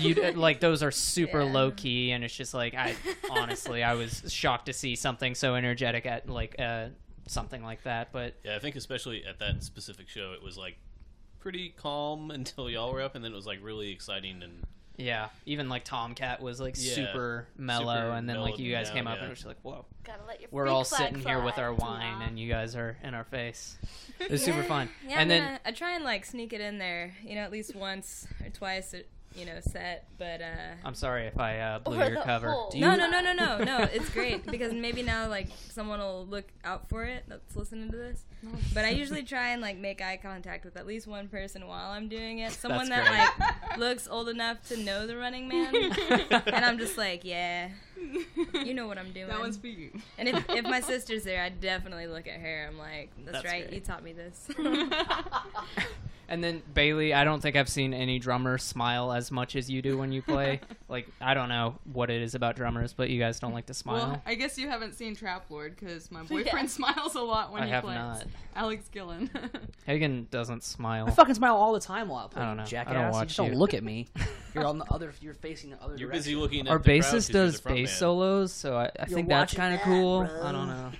[0.00, 1.52] you like those are super Yeah.
[1.52, 2.94] low key, and it's just like I
[3.30, 6.88] honestly I was shocked to see something so energetic at like uh
[7.26, 8.12] something like that.
[8.12, 10.76] But Yeah, I think especially at that specific show, it was like
[11.38, 14.62] pretty calm until y'all were up, and then it was like really exciting and
[14.96, 18.72] yeah, even like Tomcat was like Yeah, super mellow, super and then like mellowed you
[18.72, 19.20] guys down, came up yeah.
[19.22, 19.84] and it was just like whoa.
[20.04, 21.64] Gotta let your We're freak all flag sitting here with fly.
[21.64, 22.26] our wine, Yeah.
[22.28, 23.76] and you guys are in our face.
[24.20, 24.88] It was super Yeah, fun.
[25.08, 27.34] Yeah, and I, then mean, I, I try and like sneak it in there, you
[27.34, 28.94] know, at least once or twice,
[29.36, 30.06] you know, set.
[30.18, 32.50] But uh, I'm sorry if I uh, blew your cover.
[32.50, 33.78] whole- Do no, you- no, no, no, no, no.
[33.92, 37.96] It's great because maybe now like someone will look out for it that's listening to
[37.96, 38.24] this.
[38.74, 41.90] But I usually try and like make eye contact with at least one person while
[41.92, 42.52] I'm doing it.
[42.52, 43.48] Someone That's that great.
[43.70, 45.74] like looks old enough to know the Running Man,
[46.30, 47.70] and I'm just like, yeah,
[48.52, 49.28] you know what I'm doing.
[49.28, 49.90] That one's for you.
[50.18, 52.66] And if, if my sister's there, I definitely look at her.
[52.70, 53.74] I'm like, that's, That's right, great.
[53.74, 54.46] you taught me this.
[56.28, 59.82] And then Bailey, I don't think I've seen any drummer smile as much as you
[59.82, 60.60] do when you play.
[60.88, 63.74] like I don't know what it is about drummers, but you guys don't like to
[63.74, 63.96] smile.
[64.08, 66.66] Well, I guess you haven't seen Trap Lord because my boyfriend Yeah.
[66.66, 67.96] smiles a lot when I he have plays.
[67.96, 68.24] not.
[68.56, 69.28] Alex Gillen.
[69.86, 71.06] Hagen doesn't smile.
[71.08, 72.42] I fucking smile all the time while I play.
[72.42, 72.62] I don't know.
[72.62, 72.94] I Jackass.
[72.94, 73.58] don't you watch just don't you.
[73.58, 74.06] look at me.
[74.54, 75.12] You're on the other.
[75.20, 76.18] You're facing the other you're direction.
[76.18, 77.98] busy looking at Our the bassist you're does the bass man.
[77.98, 80.24] solos, so I, I think that's kind of that, cool.
[80.24, 80.42] bro.
[80.42, 80.90] I don't know.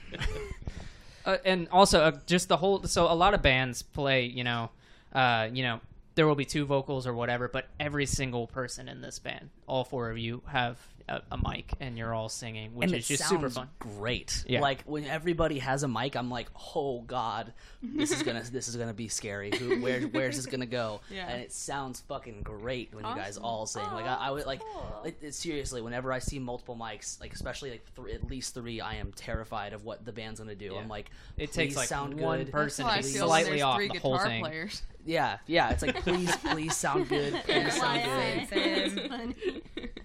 [1.24, 2.82] uh, and also, uh, just the whole.
[2.84, 4.26] So a lot of bands play.
[4.26, 4.70] You know,
[5.14, 5.80] uh, you know,
[6.16, 9.82] there will be two vocals or whatever, but every single person in this band, all
[9.84, 13.16] four of you, have a, a mic, and you're all singing, which and is it
[13.16, 13.68] just super sounds fun.
[13.98, 14.44] Great.
[14.46, 14.60] Yeah.
[14.60, 16.46] Like when everybody has a mic, I'm like,
[16.76, 19.50] oh god, this is gonna this is gonna be scary.
[19.58, 21.00] Who, where where's this gonna go?
[21.10, 21.28] Yeah.
[21.28, 23.82] And it sounds fucking great when you guys all sing.
[23.92, 25.00] like I, I would like, cool.
[25.04, 25.82] like it- seriously.
[25.82, 29.72] Whenever I see multiple mics, like especially like th- at least three, I am terrified
[29.74, 30.66] of what the band's gonna do.
[30.72, 30.78] Yeah.
[30.78, 32.52] I'm like, It takes like sound one good.
[32.52, 34.42] Person to be slightly there's off three the whole guitar thing.
[34.42, 34.82] players.
[35.04, 35.70] Yeah, yeah.
[35.70, 37.34] It's like please, please sound good.
[37.44, 38.44] Please sound Yeah.
[38.44, 38.48] good.
[38.50, 39.34] Same.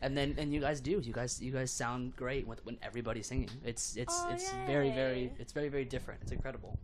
[0.01, 0.91] And then and you guys do.
[1.03, 3.49] You guys you guys sound great when, when everybody's singing.
[3.65, 6.21] It's it's Oh, it's very very it's very very different.
[6.23, 6.79] It's incredible.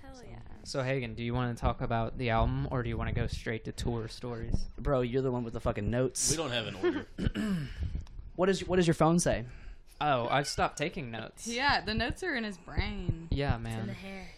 [0.00, 0.38] Hell yeah.
[0.62, 3.14] So Hagen, do you want to talk about the album, or do you want to
[3.14, 4.54] go straight to tour stories?
[4.78, 6.30] Bro, you're the one with the fucking notes.
[6.30, 7.06] We don't have an order.
[8.36, 9.44] What is what does your phone say?
[10.00, 11.46] Oh, I've stopped taking notes.
[11.48, 13.28] yeah, the notes are in his brain.
[13.30, 13.86] Yeah, in man.
[13.88, 14.28] the hair.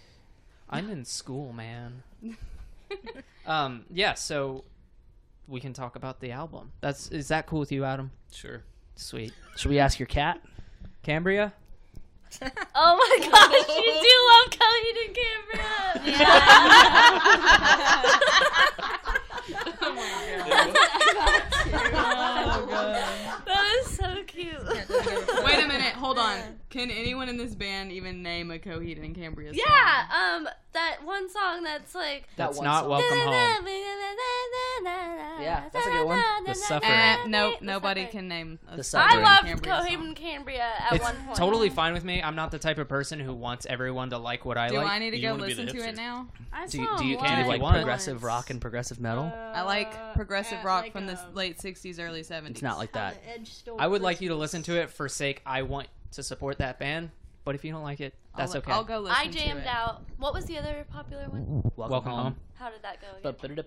[0.71, 2.03] I'm in school, man.
[3.47, 4.65] um, yeah, so
[5.49, 6.73] we can talk about the album.
[6.81, 8.11] That's is that cool with you, Adam?
[8.33, 8.63] sure.
[8.99, 9.33] Sweet.
[9.57, 10.41] Should we ask your cat?
[11.03, 11.53] Cambria?
[12.79, 16.19] Oh my gosh, you do love Coheed and Cambria.
[16.19, 16.43] Yeah.
[19.81, 20.03] Oh my
[22.71, 23.45] god.
[23.47, 24.61] that is so cute.
[25.45, 26.39] Wait a minute, hold on.
[26.71, 29.63] Can anyone in this band even name a Coheed and Cambria song?
[29.67, 30.05] Yeah,
[30.37, 32.29] um, that one song that's like.
[32.37, 32.91] That's not song.
[32.91, 33.67] welcome home.
[35.41, 36.23] Yeah, that's a good one.
[36.47, 36.89] The Sufferer.
[36.89, 38.19] Eh, nope, nobody Suffering.
[38.21, 38.59] can name.
[38.75, 39.13] The song Suffering.
[39.13, 39.87] I in loved Cambria song.
[39.87, 41.37] Coheed and Cambria at It's one point.
[41.37, 42.23] totally fine with me.
[42.23, 44.87] I'm not the type of person who wants everyone to like what I Do like.
[44.89, 46.29] I need to You go wanna listen to it now?
[46.53, 47.77] I Do you- do you- can you like like once.
[47.77, 49.33] progressive rock and progressive metal?
[49.55, 52.51] I like Uh, progressive rock like, from the um, late '60s, early '70s.
[52.57, 53.23] it's not like that.
[53.23, 55.89] the Edge stole I would like you to listen to it for sake I want
[56.13, 57.11] to support that band.
[57.45, 58.73] But if you don't like it, that's I'll, okay.
[58.73, 59.67] I'll go listen I jammed to it.
[59.67, 60.03] out.
[60.19, 61.71] What was the other popular one?
[61.77, 62.37] Welcome home.
[62.55, 63.31] How did that go?
[63.31, 63.59] Again?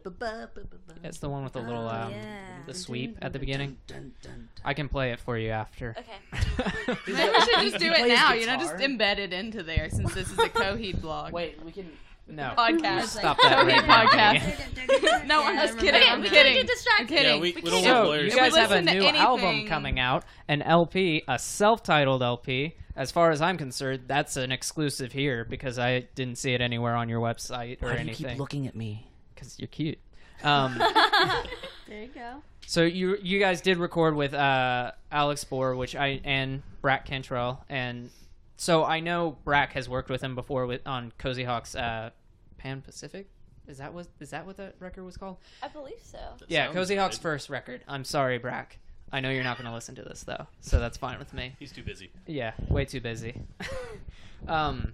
[1.04, 2.58] It's the one with the little Oh, um, yeah.
[2.66, 3.78] the sweep at the beginning.
[3.88, 5.96] Dun, dun, I can play it for you after.
[5.98, 6.98] Okay.
[7.08, 8.34] Maybe we should just do it now.
[8.34, 11.34] You know, just embed it into there since this is a Coheed blog.
[11.34, 11.92] Wait, we can.
[12.28, 12.54] no.
[12.58, 13.04] podcast.
[13.20, 15.28] Stop that right Coheed now, podcast.
[15.28, 16.02] No, I'm just kidding.
[16.08, 16.54] I'm we kidding.
[16.56, 17.02] can't get distracted.
[17.04, 17.36] I'm kidding.
[17.36, 19.06] Yeah, we- we don't can't- want So you guys we have a listen to new
[19.18, 22.76] album coming out, an LP, a self-titled LP.
[22.96, 26.96] As far as I'm concerned, that's an exclusive here because I didn't see it anywhere
[26.96, 28.28] on your website or Why do you anything.
[28.32, 29.08] keep looking at me?
[29.34, 30.00] Because you're cute.
[30.44, 30.78] Um,
[31.88, 32.44] There you go.
[32.68, 37.64] so you you guys did record with uh, Alex Bhore, which I and Brack Cantrell,
[37.68, 38.10] and
[38.58, 42.12] so I know Brack has worked with him before with on Cozy Hawk's uh,
[42.58, 43.28] Pan Pacific.
[43.68, 45.38] Is that what is that what that record was called?
[45.64, 46.18] I believe so.
[46.40, 47.24] That Yeah, sounds Cozy Hawk's good.
[47.24, 47.82] first record.
[47.88, 48.78] I'm sorry, Brack.
[49.12, 51.56] I know you're not going to listen to this though, so that's fine with me.
[51.60, 52.12] He's too busy.
[52.28, 53.42] Yeah, way too busy.
[54.48, 54.94] um,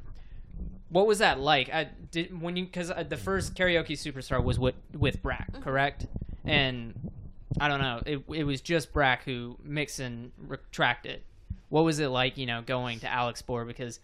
[0.89, 1.69] what was that like?
[1.73, 6.07] I did when you because the first karaoke superstar was with with Brack, correct?
[6.45, 7.11] And
[7.59, 11.21] I don't know, it it was just Brack who mixed and retracted.
[11.69, 13.67] What was it like, you know, going to Alex Bhore?
[13.67, 13.99] Because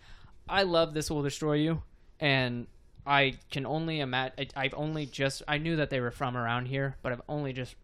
[0.50, 1.82] I love "This Will Destroy You,"
[2.20, 2.68] and
[3.06, 4.48] I can only imagine.
[4.56, 7.76] I've only just I knew that they were from around here, but I've only just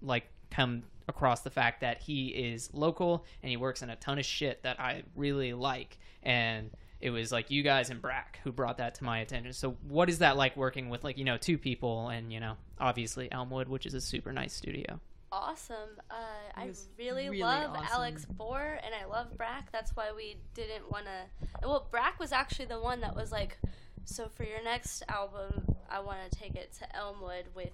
[0.00, 4.18] like come across the fact that he is local and he works in a ton
[4.18, 8.50] of shit that I really like and it was like you guys and Brack who
[8.50, 9.52] brought that to my attention.
[9.52, 12.56] So what is that like working with like, you know, two people and, you know,
[12.80, 14.98] obviously Elmwood, which is a super nice studio.
[15.30, 15.98] Awesome.
[16.10, 16.14] Uh,
[16.54, 17.86] I really, really love awesome.
[17.92, 19.70] Alex Bhore and I love Brack.
[19.70, 21.68] That's why we didn't want to.
[21.68, 23.58] Well, Brack was actually the one that was like,
[24.06, 27.72] so for your next album, I want to take it to Elmwood with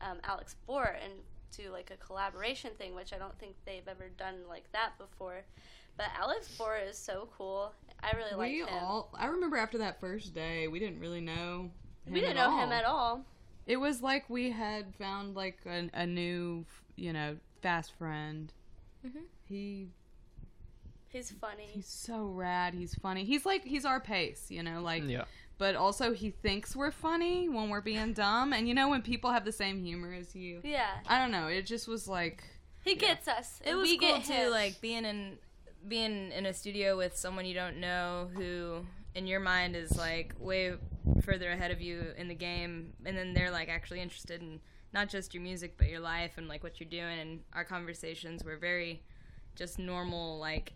[0.00, 1.12] um, Alex Bhore and
[1.56, 5.42] do like a collaboration thing, which I don't think they've ever done like that before.
[5.96, 7.72] But Alex Bhore is so cool.
[8.02, 8.68] I really like We him.
[8.70, 9.10] all.
[9.14, 11.70] I remember after that first day, we didn't really know.
[12.04, 12.58] Him we didn't at know all.
[12.64, 13.24] him at all.
[13.66, 16.64] It was like we had found like a, a new,
[16.96, 18.52] you know, fast friend.
[19.06, 19.22] Mhm.
[19.48, 19.88] He
[21.10, 21.68] He's funny.
[21.74, 22.72] he's so rad.
[22.74, 23.24] He's funny.
[23.24, 25.04] He's like he's our pace, you know, like.
[25.06, 25.24] Yeah.
[25.58, 29.30] But also, he thinks we're funny when we're being dumb, and you know when people
[29.30, 30.60] have the same humor as you.
[30.64, 31.46] yeah, I don't know.
[31.46, 32.42] It just was like
[32.84, 33.60] he gets us.
[33.64, 34.50] It was we cool get too, him.
[34.50, 35.38] like being in
[35.86, 40.32] being in a studio with someone you don't know who in your mind is like
[40.38, 40.72] way
[41.22, 44.60] further ahead of you in the game and then they're like actually interested in
[44.92, 48.44] not just your music but your life and like what you're doing and our conversations
[48.44, 49.02] were very
[49.56, 50.72] just normal like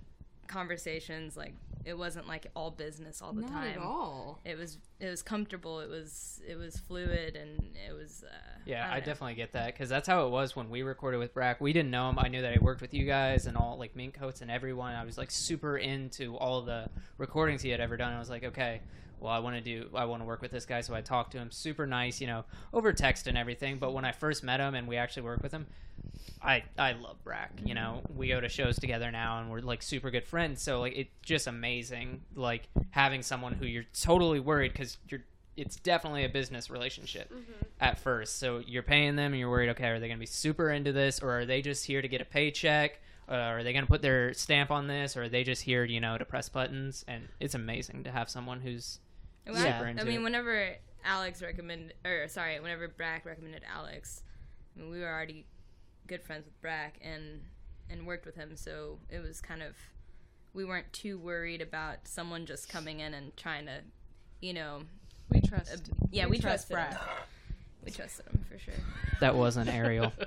[0.48, 1.54] conversations like
[1.84, 4.40] it wasn't like all business all the not time at all.
[4.44, 8.88] it was it was comfortable it was it was fluid and it was uh Yeah,
[8.90, 11.60] I I, definitely get that because that's how it was when we recorded with Brack.
[11.60, 12.18] We didn't know him.
[12.18, 14.94] I knew that he worked with you guys and all like Mink Coats and everyone.
[14.94, 18.12] I was like super into all the recordings he had ever done.
[18.12, 18.80] I was like, okay,
[19.20, 20.80] well, I want to do, I want to work with this guy.
[20.80, 23.78] So I talked to him, super nice, you know, over text and everything.
[23.78, 25.66] But when I first met him and we actually worked with him,
[26.42, 27.52] I I love Brack.
[27.64, 30.62] You know, we go to shows together now and we're like super good friends.
[30.62, 35.22] So like it's just amazing, like having someone who you're totally worried because you're.
[35.56, 37.32] It's definitely a business relationship
[37.80, 38.38] at first.
[38.38, 40.92] So you're paying them and you're worried, okay, are they going to be super into
[40.92, 43.00] this or are they just here to get a paycheck?
[43.26, 45.82] Uh, are they going to put their stamp on this or are they just here,
[45.82, 47.06] you know, to press buttons?
[47.08, 48.98] And it's amazing to have someone who's
[49.46, 50.22] Well, super I, I mean, it.
[50.22, 54.22] whenever Alex recommended, or sorry, whenever Brack recommended Alex,
[54.76, 55.46] I mean, we were already
[56.06, 57.40] good friends with Brack and
[57.88, 59.76] and worked with him, so it was kind of
[60.54, 63.80] we weren't too worried about someone just coming in and trying to,
[64.40, 64.80] you know,
[65.30, 65.72] We trust.
[65.72, 65.76] uh,
[66.10, 66.98] yeah, we we, trust trusted.
[66.98, 67.00] Brack.
[67.84, 68.74] We trusted him for sure.
[69.20, 70.12] that wasn't Ariel.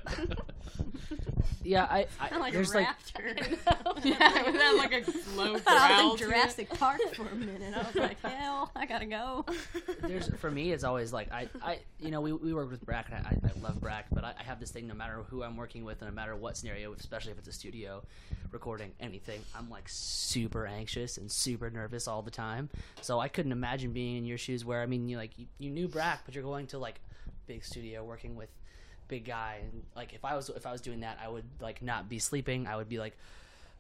[1.64, 2.08] Yeah, I.
[2.20, 3.58] I I'm like there's a like raptor.
[4.06, 6.30] yeah, was that like a slow I was to in?
[6.30, 7.74] Jurassic Park for a minute.
[7.76, 9.46] I was like, hell, I gotta go.
[10.04, 13.08] there's for me it's always like I, I you know we, we work with Brack
[13.12, 15.58] and I, I love Brack but I, I have this thing no matter who I'm
[15.58, 18.02] working with no matter what scenario especially if it's a studio
[18.52, 22.70] recording anything I'm like super anxious and super nervous all the time
[23.02, 25.70] so I couldn't imagine being in your shoes where I mean you like you, you
[25.72, 27.02] knew Brack but you're going to like
[27.48, 28.50] big studio working with
[29.10, 31.82] big guy and like if I was if I was doing that I would like
[31.82, 33.18] not be sleeping I would be like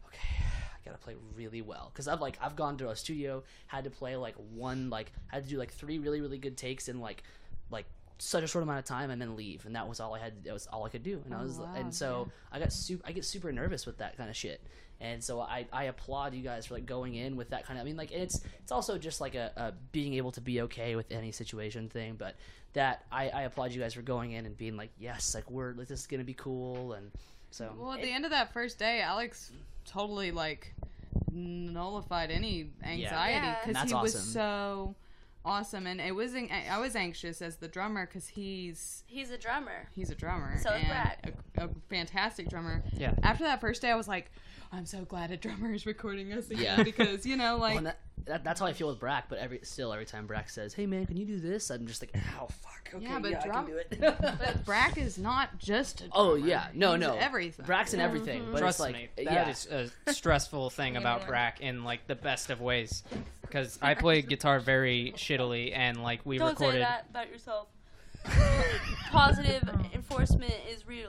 [0.07, 0.43] okay
[0.89, 1.89] gotta play really well.
[1.93, 5.43] Because I've like I've gone to a studio, had to play like one like had
[5.43, 7.23] to do like three really really good takes in like
[7.69, 7.85] like
[8.17, 10.43] such a short amount of time and then leave, and that was all I had.
[10.43, 12.73] That was all I could do, and I Oh, was wow, and so I got
[12.73, 14.61] super I get super nervous with that kind of shit.
[15.01, 17.83] And so I, I applaud you guys for like going in with that kind of
[17.83, 20.97] I mean like it's it's also just like a, a being able to be okay
[20.97, 22.35] with any situation thing but
[22.73, 25.71] that I, I applaud you guys for going in and being like yes like we're
[25.71, 26.91] like this is gonna be cool.
[26.91, 27.11] And
[27.49, 29.53] so Well, at the end of that first day, Alex
[29.85, 30.73] totally like
[31.31, 33.55] nullified any anxiety Yeah.
[33.55, 34.95] And because that's he was so
[35.45, 39.37] awesome, and it was an- I was anxious as the drummer because he's He's a
[39.37, 39.89] drummer.
[39.95, 41.33] he's a drummer So is and Brack.
[41.57, 42.83] a, a fantastic drummer.
[42.93, 43.13] Yeah.
[43.23, 44.31] After that first day, I was like,
[44.71, 46.83] I'm so glad a drummer is recording us again Yeah.
[46.83, 49.27] because you know like Well, that, that, that's how I feel with Brack.
[49.29, 52.01] But every still, every time Brack says, "Hey man, can you do this?" I'm just
[52.03, 55.57] like, "Oh fuck, okay, Yeah, but I drum- can do it." but Brack is not
[55.57, 57.65] just a oh yeah, no, He's no, everything.
[57.65, 58.45] Brack's in everything.
[58.51, 61.27] But Trust it's like, me, yeah, that is a stressful thing about Yeah.
[61.27, 63.03] Brack in like the best of ways.
[63.41, 66.73] Because I play guitar very shittily, and like we Don't recorded.
[66.75, 67.67] say that about yourself.
[69.11, 71.07] Positive enforcement is real.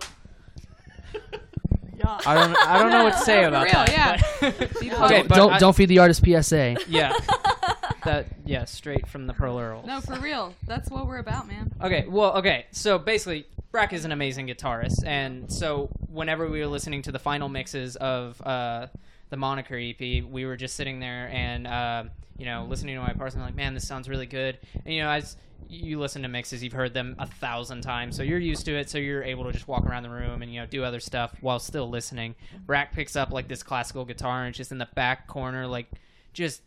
[2.04, 2.56] I don't.
[2.56, 3.90] I don't know what to say about real, that.
[3.90, 4.20] yeah.
[4.40, 6.76] but- okay, don't but don't, I- don't feed the artist PSA.
[6.88, 7.12] Yeah,
[8.04, 9.84] that yeah, straight from the Pearl Earl.
[9.86, 10.54] No, for real.
[10.66, 11.72] That's what we're about, man.
[11.82, 12.66] Okay, well, okay.
[12.72, 17.18] So basically, Brack is an amazing guitarist, and so whenever we were listening to the
[17.18, 18.86] final mixes of uh,
[19.30, 22.04] the Moniker EP, we were just sitting there and uh,
[22.36, 24.58] you know listening to my parts, and I'm like, man, this sounds really good.
[24.84, 25.36] And you know, as
[25.68, 28.90] you listen to mixes, you've heard them a thousand times, so you're used to it.
[28.90, 31.34] So you're able to just walk around the room and you know do other stuff
[31.40, 32.34] while still listening.
[32.66, 35.86] Brack picks up like this classical guitar and it's just in the back corner, like
[36.32, 36.62] just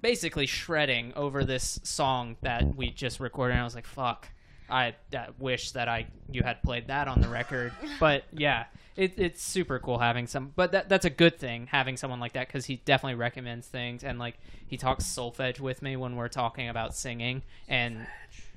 [0.00, 3.52] basically shredding over this song that we just recorded.
[3.52, 4.28] And I was like, fuck.
[4.70, 9.14] I uh, wish that I you had played that on the record, but yeah, it,
[9.16, 10.52] it's super cool having some.
[10.54, 14.04] But that that's a good thing having someone like that because he definitely recommends things
[14.04, 18.06] and like he talks solfege with me when we're talking about singing and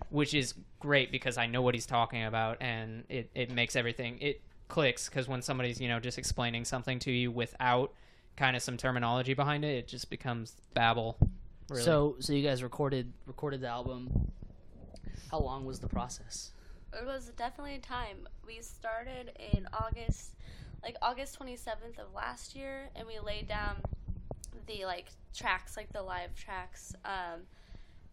[0.10, 4.18] which is great because I know what he's talking about and it it makes everything
[4.20, 7.94] it clicks because when somebody's you know just explaining something to you without
[8.36, 11.18] kind of some terminology behind it, it just becomes babble.
[11.70, 11.84] Really.
[11.84, 14.32] So so you guys recorded recorded the album.
[15.30, 16.52] How long was the process?
[16.94, 18.28] It was definitely a time.
[18.46, 20.36] We started in August,
[20.84, 23.78] like August 27th of last year, and we laid down
[24.68, 26.94] the like tracks, like the live tracks.
[27.06, 27.42] Um,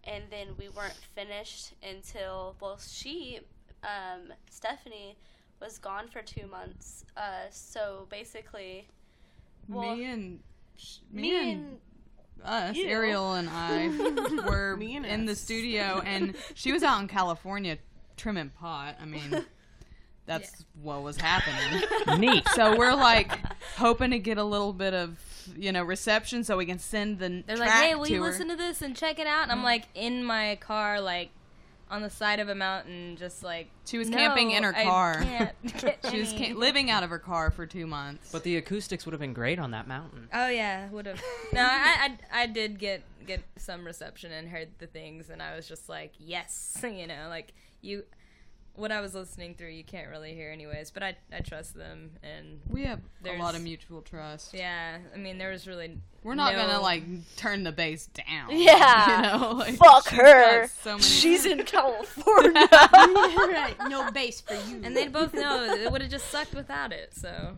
[0.04, 3.40] and then we weren't finished until well, she,
[3.82, 5.16] um, Stephanie,
[5.60, 7.04] was gone for two months.
[7.16, 8.86] Uh, so basically,
[9.68, 10.40] well, me and
[11.12, 11.78] me, me and and
[12.44, 12.86] us, you.
[12.86, 13.88] Ariel and I,
[14.48, 17.78] were Me and in the studio, and she was out in California
[18.16, 18.96] trimming pot.
[19.00, 19.44] I mean,
[20.26, 21.82] that's what was happening.
[22.18, 22.46] neat.
[22.54, 23.32] So we're like
[23.76, 25.18] hoping to get a little bit of
[25.56, 28.30] you know reception, so we can send the They're track like, hey, will you her.
[28.30, 29.44] listen to this and check it out?
[29.44, 29.64] And I'm mm-hmm.
[29.64, 31.30] like in my car, like
[31.90, 34.84] on the side of a mountain, just like She was "No, camping in her I
[34.84, 35.14] car.
[35.22, 38.30] can't get She was ca- living out of her car for two months.
[38.30, 40.28] But the acoustics would have been great on that mountain.
[40.32, 41.22] Oh yeah, would have.
[41.52, 45.54] No, I, I I did get get some reception and heard the things, and I
[45.56, 48.04] was just like, yes, you know, like you.
[48.78, 52.12] What I was listening through, you can't really hear anyways, but I I trust them,
[52.22, 54.54] and we have a lot of mutual trust.
[54.54, 57.02] yeah, I mean there was really We're not no- gonna like
[57.36, 58.50] turn the bass down.
[58.50, 59.34] Yeah.
[59.34, 60.68] you know, like, fuck her.
[60.68, 62.68] So many She's in California.
[62.70, 64.80] right, no bass for you.
[64.84, 67.14] and they both know it would have just sucked without it.
[67.14, 67.56] So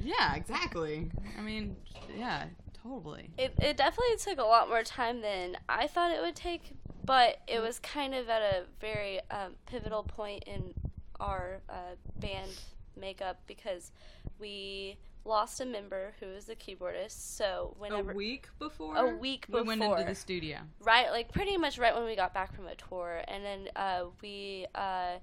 [0.00, 1.10] Yeah, exactly.
[1.38, 1.76] I mean,
[2.16, 2.46] yeah,
[2.82, 3.28] totally.
[3.36, 6.72] it, it definitely took a lot more time than I thought it would take,
[7.04, 10.74] but it was kind of at a very um, pivotal point in
[11.20, 12.50] our uh, band
[12.96, 13.92] makeup because
[14.38, 17.36] we lost a member who was the keyboardist.
[17.36, 18.96] So whenever a week before.
[18.96, 20.58] A week before we went into the studio.
[20.84, 24.04] right like pretty much right when we got back from a tour and then uh,
[24.20, 25.14] we uh,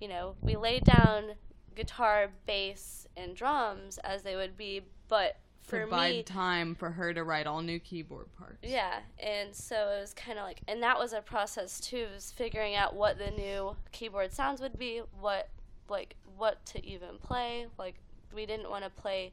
[0.00, 1.32] you know we laid down
[1.74, 7.14] guitar bass and drums as they would be but for Provide me time for her
[7.14, 8.58] to write all new keyboard parts.
[8.62, 12.32] yeah and so it was kind of like and that was a process too was
[12.32, 15.48] figuring out what the new keyboard sounds would be what
[15.88, 17.94] like what to even play like
[18.34, 19.32] we didn't want to play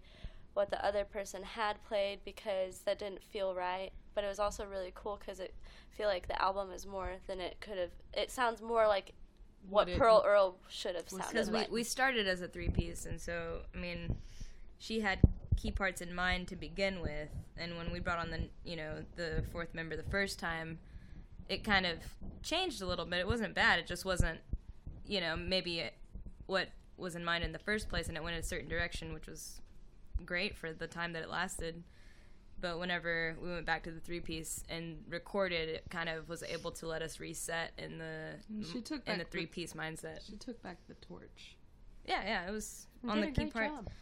[0.54, 4.66] what the other person had played because that didn't feel right but it was also
[4.66, 5.54] really cool because it
[5.92, 9.14] I feel like the album is more than it could have it sounds more like
[9.70, 12.70] what, What pearl earl should have sounded because we, like we started as a three
[12.70, 14.16] piece and so i mean
[14.78, 15.20] she had
[15.60, 19.04] key parts in mind to begin with and when we brought on the you know
[19.16, 20.80] the fourth member the first time
[21.50, 21.98] it kind of
[22.44, 24.40] changed a little bit it wasn't bad it just wasn't
[25.06, 25.94] you know maybe it,
[26.46, 29.14] what was in mind in the first place and it went in a certain direction
[29.14, 29.60] which was
[30.26, 31.84] great for the time that it lasted
[32.62, 36.44] but whenever we went back to the three piece and recorded, it kind of was
[36.44, 40.26] able to let us reset in the She took in the three piece mindset.
[40.28, 41.56] She took back the torch.
[42.10, 43.70] Yeah, yeah, it was You on the key part.
[43.72, 43.76] parts.
[43.78, 43.90] job.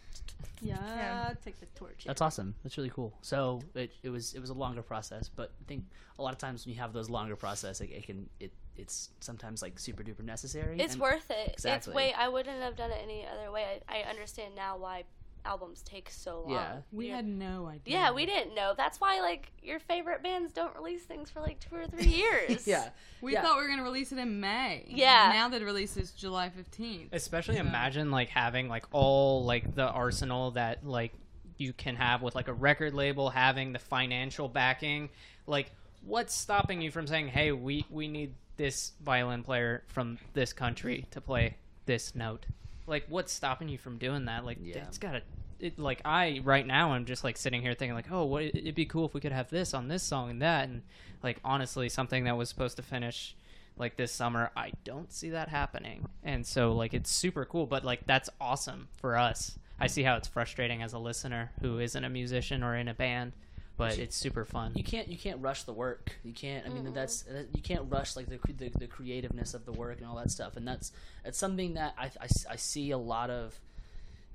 [0.61, 2.03] Yeah, take the torch.
[2.05, 2.55] That's awesome.
[2.63, 3.13] That's really cool.
[3.21, 5.83] So it, it was it was a longer process, but I think
[6.17, 9.09] a lot of times when you have those longer process, it, it can it it's
[9.19, 10.79] sometimes like super duper necessary.
[10.79, 11.51] It's and- worth it.
[11.53, 11.91] Exactly.
[11.91, 12.13] It's way.
[12.17, 13.81] I wouldn't have done it any other way.
[13.87, 15.03] I, I understand now why
[15.47, 16.51] albums take so long.
[16.51, 16.75] Yeah.
[16.91, 17.81] We You're- had no idea.
[17.97, 18.73] Yeah, we didn't know.
[18.75, 22.67] That's why like your favorite bands don't release things for like two or three years.
[22.67, 22.89] Yeah.
[23.21, 23.41] We Yeah.
[23.41, 24.85] thought we were gonna release it in May.
[24.87, 25.29] Yeah.
[25.33, 27.13] Now that it releases July fifteenth.
[27.13, 31.13] Especially So- imagine like having like all like the arsenal that like
[31.57, 35.09] you can have with like a record label having the financial backing.
[35.47, 35.71] Like
[36.05, 41.05] what's stopping you from saying, "Hey, we we need this violin player from this country
[41.11, 42.45] to play this note."
[42.87, 44.45] Like what's stopping you from doing that?
[44.45, 44.77] Like Yeah.
[44.77, 45.21] it's got to
[45.59, 48.75] it, like I right now I'm just like sitting here thinking like, "Oh, what it'd
[48.75, 50.83] be cool if we could have this on this song and that." And
[51.23, 53.35] like honestly, something that was supposed to finish
[53.79, 57.85] like this summer i don't see that happening and so like it's super cool but
[57.85, 62.03] like that's awesome for us i see how it's frustrating as a listener who isn't
[62.03, 63.33] a musician or in a band
[63.77, 66.17] but it's super fun you can't you can't rush the work.
[66.23, 66.65] You can't.
[66.65, 69.97] I mean, that's uh, you can't rush like the, the the creativeness of the work
[69.97, 70.57] and all that stuff.
[70.57, 70.91] And that's
[71.23, 73.59] that's something that I I, I see a lot of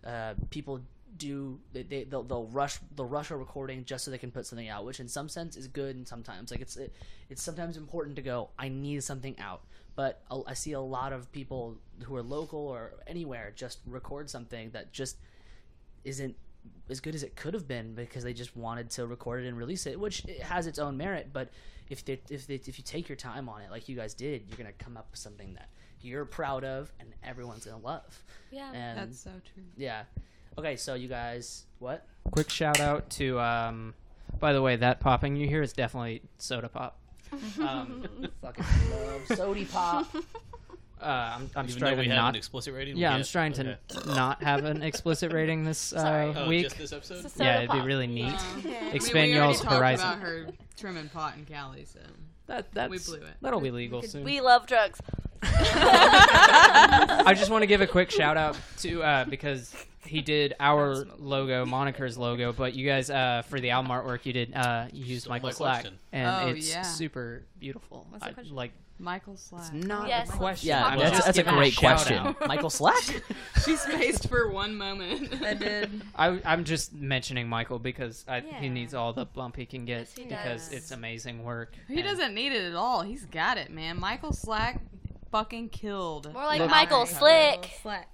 [0.04, 0.80] uh, people
[1.16, 1.58] do.
[1.72, 4.68] They, they they'll, they'll rush they'll rush a recording just so they can put something
[4.68, 6.92] out, which in some sense is good, and sometimes like it's it,
[7.30, 8.50] it's sometimes important to go.
[8.58, 9.62] I need something out.
[9.94, 14.70] But I see a lot of people who are local or anywhere just record something
[14.70, 15.18] that just
[16.02, 16.34] isn't
[16.88, 19.56] as good as it could have been because they just wanted to record it and
[19.56, 21.30] release it, which it has its own merit.
[21.32, 21.48] But
[21.88, 24.44] if they, if they, if you take your time on it, like you guys did,
[24.48, 25.68] you're gonna come up with something that
[26.00, 28.22] you're proud of and everyone's gonna love.
[28.50, 28.72] Yeah.
[28.72, 29.62] And That's so true.
[29.76, 30.02] yeah,
[30.58, 30.76] okay.
[30.76, 32.06] So you guys, what?
[32.30, 33.94] quick shout out to um
[34.38, 36.98] by the way that popping you hear is definitely soda pop
[37.60, 38.06] um
[38.40, 40.06] Fucking love sody pop.
[41.02, 42.96] uh i'm, I'm just Even though trying we to have not an explicit rating.
[42.96, 43.76] yeah i'm get- just trying okay.
[43.88, 46.30] to not have an explicit rating this Sorry.
[46.30, 47.22] uh Oh, week just this episode.
[47.30, 50.18] Soda yeah it'd be really neat I expand mean, we already y'all's talked horizon about
[50.20, 50.46] her
[50.78, 51.98] trimming pot in Cali, so
[52.46, 53.34] that that's We blew it.
[53.40, 55.00] that'll be legal soon We love drugs.
[56.04, 59.74] I just want to give a quick shout out to uh, because
[60.04, 64.32] he did our logo, Moniker's logo, but you guys uh, for the album artwork you
[64.32, 65.98] did uh, you used Michael my Slack, question.
[66.12, 66.82] and Oh, it's yeah.
[66.82, 68.06] super beautiful.
[68.10, 68.72] What's the I, like
[69.02, 69.62] Michael Slack.
[69.74, 70.28] it's not Yes.
[70.28, 70.68] a question.
[70.68, 72.18] Yeah, I'm that's, just that's a giving great shout question.
[72.18, 72.36] out.
[72.46, 73.02] Michael Slack.
[73.64, 75.40] She spaced for one moment.
[75.42, 76.02] I did.
[76.16, 78.60] I, I'm just mentioning Michael because I, Yeah.
[78.60, 80.72] he needs all the bump he can get Yes, he because does.
[80.72, 81.74] it's amazing work.
[81.86, 83.02] He And doesn't need it at all.
[83.02, 84.00] He's got it, man.
[84.00, 84.80] Michael Slack
[85.30, 86.32] fucking killed.
[86.32, 87.70] More like Look- Michael Slick.
[87.82, 88.08] Slack.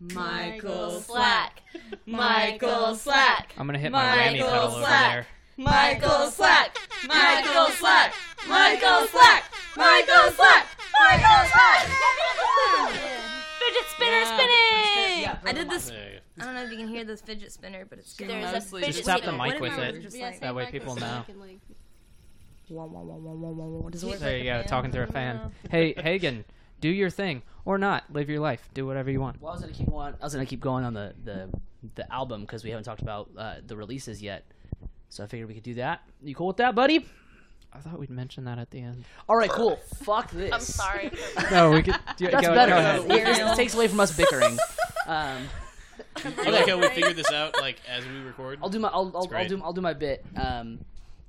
[0.00, 1.62] Michael Slack.
[2.04, 3.54] Michael Slack.
[3.58, 5.12] I'm gonna hit my whammy Michael pedal over Slack.
[5.12, 5.26] there.
[5.56, 6.76] Michael Slack.
[7.06, 8.14] Michael Slack.
[8.48, 9.44] Michael Slack.
[9.76, 10.66] Michael Slack.
[11.00, 11.88] Michael Slack.
[13.58, 15.30] Fidget spinner spinning.
[15.44, 15.90] I did this.
[15.90, 18.28] There you I don't know if you can hear this fidget spinner, but it's good.
[18.28, 19.38] There's a Mostly fidget Just tap the spinner.
[19.42, 19.94] mic What with if I it.
[19.94, 21.32] were just Yeah, like- say That way Michael people Slack know.
[21.32, 21.60] and, like,
[23.92, 25.52] Does it work There you go, talking to a fan.
[25.70, 26.44] Hey, Hagen,
[26.80, 28.04] do your thing or not.
[28.12, 28.68] Live your life.
[28.74, 29.40] Do whatever you want.
[29.40, 30.14] Well, I was gonna keep on.
[30.20, 31.48] I was gonna keep going on the the,
[31.94, 34.44] the album because we haven't talked about uh, the releases yet.
[35.16, 36.02] So I figured we could do that.
[36.22, 37.06] You cool with that, buddy?
[37.72, 39.04] I thought we'd mention that at the end.
[39.30, 39.76] All right, cool.
[40.04, 40.52] Fuck this.
[40.52, 41.10] I'm sorry.
[41.50, 41.96] No, we could.
[42.18, 42.72] Do, That's go, better.
[42.72, 43.02] Go ahead.
[43.08, 44.58] This, this takes away from us bickering.
[45.06, 45.44] Um,
[46.20, 46.42] go.
[46.42, 48.58] You like how we figured this out, like as we record?
[48.60, 48.88] I'll do my.
[48.88, 49.48] I'll, I'll, I'll great.
[49.48, 49.62] do.
[49.62, 50.24] I'll do my bit.
[50.36, 50.80] Um,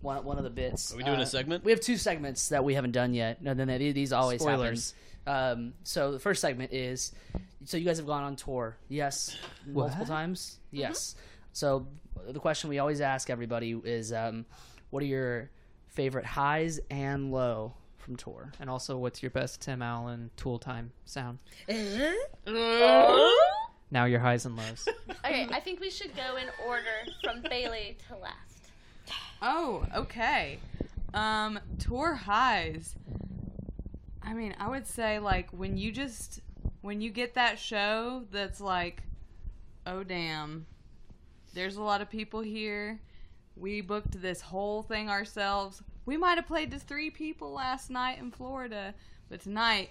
[0.02, 0.92] one one of the bits.
[0.92, 1.64] Are we doing Uh, a segment?
[1.64, 3.40] We have two segments that we haven't done yet.
[3.44, 4.96] No, then they- these always Spoilers.
[5.28, 5.60] happen.
[5.68, 7.12] Um, so the first segment is.
[7.66, 10.08] So you guys have gone on tour, yes, multiple What?
[10.08, 11.16] times, yes.
[11.58, 11.88] So
[12.30, 14.46] the question we always ask everybody is, um,
[14.92, 15.50] what are your
[15.88, 18.52] favorite highs and low from tour?
[18.60, 21.40] And also, what's your best Tim Allen Tool Time sound?
[23.90, 24.88] Now your highs and lows.
[25.26, 26.84] Okay, I think we should go in order
[27.24, 28.70] from Bailey to last.
[29.42, 30.60] Oh, okay.
[31.16, 32.96] Um, tour highs.
[34.22, 36.40] I mean, I would say like when you just
[36.82, 39.02] when you get that show that's like,
[39.86, 40.66] oh damn,
[41.58, 43.00] there's a lot of people here.
[43.56, 45.82] We booked this whole thing ourselves.
[46.06, 48.94] We might have played to three people last night in Florida,
[49.28, 49.90] but tonight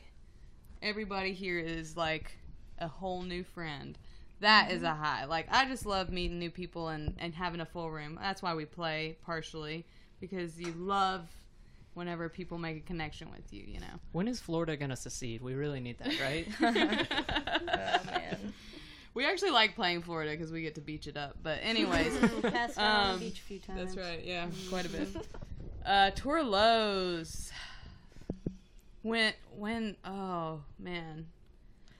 [0.80, 2.38] everybody here is like
[2.78, 3.98] a whole new friend.
[4.40, 4.92] That is mm-hmm.
[4.92, 5.24] a high.
[5.24, 8.16] Like I just love meeting new people and, and having a full room.
[8.22, 9.84] That's why we play partially
[10.20, 11.26] because you love
[11.94, 13.98] whenever people make a connection with you, you know.
[14.12, 15.42] When is Florida gonna secede?
[15.42, 16.46] We really need that, right?
[17.68, 18.52] Oh man.
[19.16, 21.36] We actually like playing Florida because we get to beach it up.
[21.42, 23.94] But anyways, Passed out on Um, the beach a few times.
[23.94, 24.22] that's right.
[24.24, 25.08] Yeah, quite a bit.
[25.86, 27.52] Uh, tour lows.
[29.02, 31.26] When when oh man.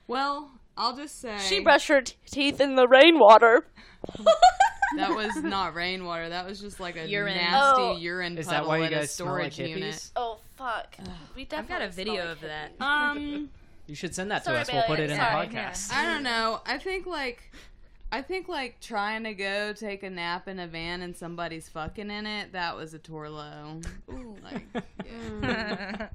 [0.09, 3.69] Well, I'll just say She brushed her t- teeth in the rainwater.
[4.97, 6.29] that was not rainwater.
[6.31, 7.37] That was just like a Urine.
[7.37, 7.97] nasty Oh.
[7.97, 10.11] urine Is puddle that why you at a guys smell like storage unit.
[10.17, 10.97] Oh fuck.
[11.37, 12.73] We I've got a video smell of that.
[12.81, 13.51] Um,
[13.87, 14.73] You should send that Sorry, to us.
[14.73, 15.93] We'll put it in sorry, the podcast.
[15.93, 16.61] I don't know.
[16.67, 17.51] I think like
[18.11, 22.11] I think like trying to go take a nap in a van and somebody's fucking
[22.11, 23.81] in it, that was a tour low.
[24.43, 24.67] Like
[25.43, 26.09] yeah.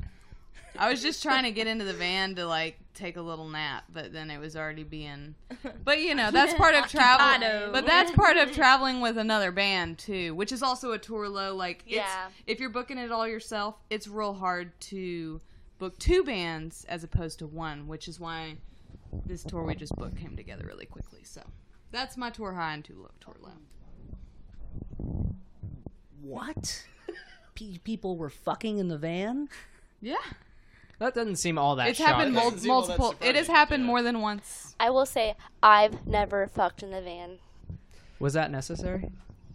[0.80, 3.84] I was just trying to get into the van to like take a little nap,
[3.92, 5.36] but then it was already being
[5.84, 7.42] But you know, that's part of traveling.
[7.48, 7.72] Occupado.
[7.74, 11.56] But that's part of traveling with another band too, which is also a tour low
[11.56, 12.28] like it's Yeah.
[12.48, 15.42] if you're booking it all yourself, it's real hard to
[15.82, 18.56] book two bands as opposed to one, which is why
[19.26, 21.22] this tour we just booked came together really quickly.
[21.24, 21.42] So
[21.92, 23.58] that's my tour high and two low, tour low.
[26.22, 26.86] What?
[27.56, 29.50] Pe- people were fucking in the van?
[30.02, 30.18] Yeah,
[31.00, 33.28] That doesn't seem all that it's happened mul- Doesn't seem all that multiple.
[33.28, 33.88] It has happened yeah.
[33.88, 34.76] more than once.
[34.80, 37.40] I will say I've never fucked in the van.
[38.20, 39.10] Was that necessary?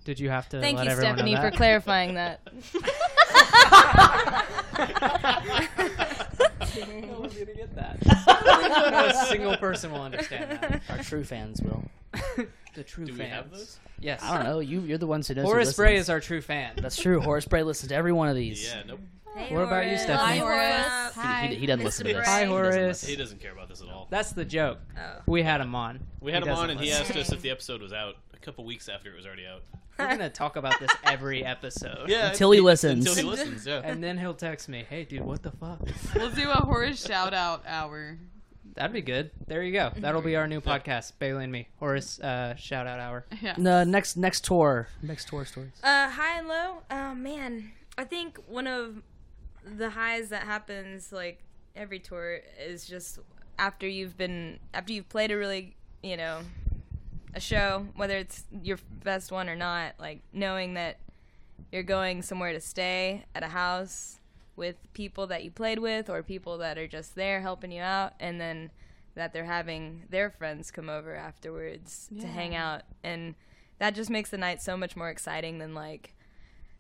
[0.05, 2.41] Did you have to Thank let you, everyone Stephanie, know for clarifying that.
[7.07, 8.05] No one's gonna get that.
[8.27, 10.83] Not a single person will understand that.
[10.91, 11.85] Our true fans will.
[12.75, 13.33] The true Do we fans.
[13.33, 13.79] have those?
[14.01, 14.21] Yes.
[14.23, 14.59] I don't know.
[14.61, 15.45] You, you're the ones who knows.
[15.45, 15.77] who Horace listens.
[15.77, 16.75] Bray is our true fan.
[16.77, 17.21] That's true.
[17.21, 18.65] Horace Bray listens to every one of these.
[18.65, 19.01] Yeah, nope.
[19.51, 20.39] What about you, Stephanie?
[20.39, 21.49] Hi, Horace.
[21.49, 22.27] He, he, he doesn't listen to this.
[22.27, 23.05] Hi, He doesn't Horace.
[23.05, 24.07] He doesn't care about this at all.
[24.11, 24.79] That's the joke.
[24.99, 25.21] Oh.
[25.27, 26.01] We had him on.
[26.21, 28.17] We had He him on, doesn't and he asked us if the episode was out
[28.33, 29.63] a couple weeks after it was already out.
[29.99, 32.09] We're gonna talk about this every episode.
[32.09, 33.07] Yeah, Until he listens.
[33.07, 33.81] Until he listens, yeah.
[33.85, 35.81] And then he'll text me, "Hey, dude, what the fuck?"
[36.15, 38.19] We'll do a Horace shout out hour.
[38.75, 39.31] That'd be good.
[39.47, 39.91] There you go.
[39.97, 41.69] That'll be our new podcast, Bailey and me.
[41.79, 43.25] Horace uh, shout out hour.
[43.41, 43.55] Yeah.
[43.57, 44.89] No, next next tour.
[45.03, 45.73] Next tour stories.
[45.83, 46.83] Uh, high and low.
[46.91, 49.03] Oh man, I think one of
[49.65, 51.43] the highs that happens like
[51.75, 53.19] every tour is just
[53.59, 56.41] after you've been after you've played a really you know
[57.37, 60.99] a show, whether it's your best one or not, like knowing that
[61.71, 64.19] you're going somewhere to stay at a house
[64.57, 68.15] with people that you played with or people that are just there helping you out
[68.19, 68.71] and then
[69.15, 72.83] that they're having their friends come over afterwards to hang out.
[73.05, 73.35] And
[73.79, 76.15] that just makes the night so much more exciting than like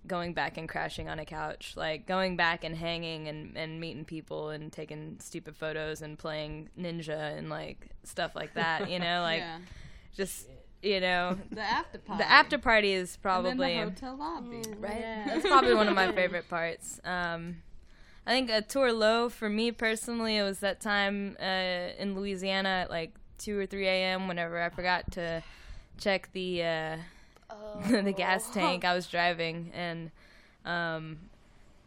[0.06, 1.74] going back and crashing on a couch.
[1.76, 6.70] Like going back and hanging and, and meeting people and taking stupid photos and playing
[6.78, 9.20] ninja and like stuff like that you know?
[9.26, 9.58] Like yeah.
[10.16, 10.46] Just
[10.82, 12.22] you know The after party.
[12.22, 14.62] the after party is And probably then the hotel lobby.
[14.78, 14.98] right?
[15.00, 15.24] Yeah.
[15.26, 17.00] That's probably one of my favorite parts.
[17.04, 17.56] Um,
[18.26, 21.44] I think a tour low for me personally, it was that time uh,
[21.98, 24.26] in Louisiana at like two or three a.m.
[24.28, 25.42] Whenever I forgot to
[25.98, 26.96] check the uh,
[27.48, 27.80] Oh.
[28.02, 30.10] the gas tank, I was driving and
[30.64, 31.18] um,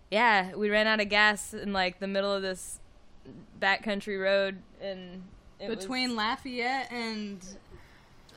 [0.10, 2.80] yeah, we ran out of gas in like the middle of this
[3.60, 5.24] backcountry road and
[5.60, 7.46] it was- Between Lafayette and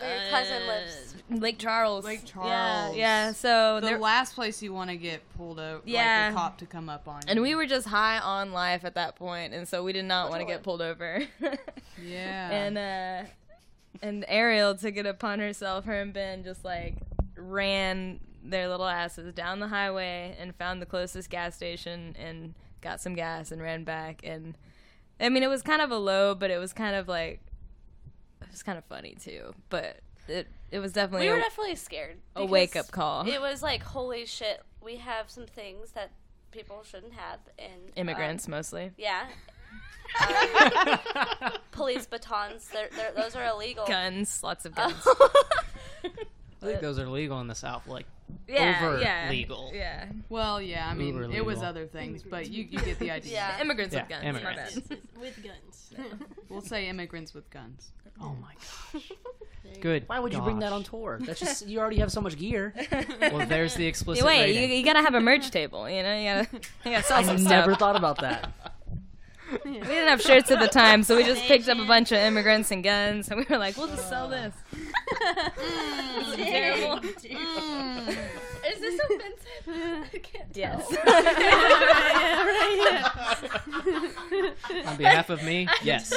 [0.03, 1.15] Where your cousin lives.
[1.31, 2.05] Lake Charles.
[2.05, 2.97] Lake Yeah, Charles.
[2.97, 3.33] yeah.
[3.33, 6.27] So the there, last place you want to get pulled over, Yeah.
[6.27, 7.29] like a cop to come up on you.
[7.29, 10.29] And we were just high on life at that point, and so we did not
[10.31, 11.23] want to get pulled over.
[12.05, 12.51] yeah.
[12.51, 13.29] and uh,
[14.03, 15.85] and Ariel took it upon herself.
[15.85, 16.97] Her and Ben just like
[17.37, 23.01] ran their little asses down the highway and found the closest gas station and got
[23.01, 24.21] some gas and ran back.
[24.25, 24.57] And
[25.21, 27.41] I mean, it was kind of a low, but it was kind of like
[28.43, 29.55] it was kind of funny too.
[29.71, 32.17] But it it was definitely We were a, definitely scared.
[32.37, 33.27] a wake up call.
[33.29, 36.11] It was like, holy shit, we have some things that
[36.51, 37.41] people shouldn't have.
[37.59, 38.93] And um, Immigrants mostly.
[38.97, 39.27] yeah.
[40.21, 43.87] Um, police batons, they're, they're, those are illegal.
[43.87, 44.95] Guns, lots of guns.
[46.63, 48.07] I think those are legal in the South, like
[48.49, 49.71] yeah, over yeah, legal.
[49.75, 53.11] Yeah, well, yeah, I mean, Uber it was other things, but you, you get the
[53.11, 53.33] idea.
[53.33, 53.61] Yeah.
[53.61, 54.25] immigrants Yeah, with guns.
[54.25, 54.81] immigrants.
[54.91, 55.95] My with guns.
[56.49, 57.93] We'll say immigrants with guns.
[58.21, 59.13] Oh my gosh.
[59.81, 60.05] Good.
[60.07, 61.19] Why would you bring that on tour?
[61.23, 62.75] That's just you already have so much gear.
[63.21, 65.89] Well, there's the explicit Wait, you, you gotta have a merch table.
[65.89, 66.49] You know, you gotta,
[66.85, 67.79] you gotta sell I some never stuff.
[67.79, 68.53] thought about that.
[69.65, 72.19] We didn't have shirts at the time, so we just picked up a bunch of
[72.19, 74.55] immigrants and guns, and we were like, we'll just sell this.
[74.71, 74.81] This
[76.29, 76.97] is mm, terrible.
[77.01, 77.33] Mm.
[77.33, 78.09] Mm.
[78.73, 80.09] Is this offensive?
[80.15, 80.63] I can't tell.
[80.63, 80.87] Yes.
[84.87, 86.13] On behalf of me, yes.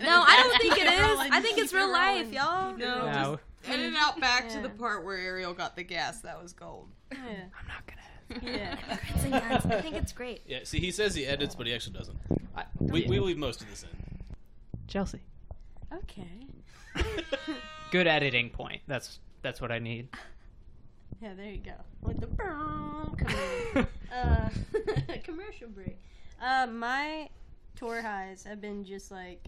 [0.00, 1.18] No, I don't think it is.
[1.32, 2.76] I think it's real life, y'all.
[2.76, 6.20] No, No, edit out back to the part where Ariel got the gas.
[6.20, 6.88] That was gold.
[7.10, 7.18] I'm
[7.66, 7.98] not gonna.
[8.42, 8.76] Yeah.
[8.88, 9.66] Immigrants and guns.
[9.66, 10.42] I think it's great.
[10.46, 12.18] Yeah, see, he says he edits, but he actually doesn't.
[12.56, 13.88] I, We, we leave most of this in.
[14.86, 15.20] Chelsey.
[15.92, 16.46] Okay.
[17.90, 18.82] Good editing point.
[18.86, 20.08] That's that's what I need.
[21.20, 21.72] Yeah, there you go.
[22.00, 24.48] With the commercial, uh,
[25.24, 25.98] commercial break.
[26.40, 27.28] Uh, my
[27.74, 29.44] tour highs have been just like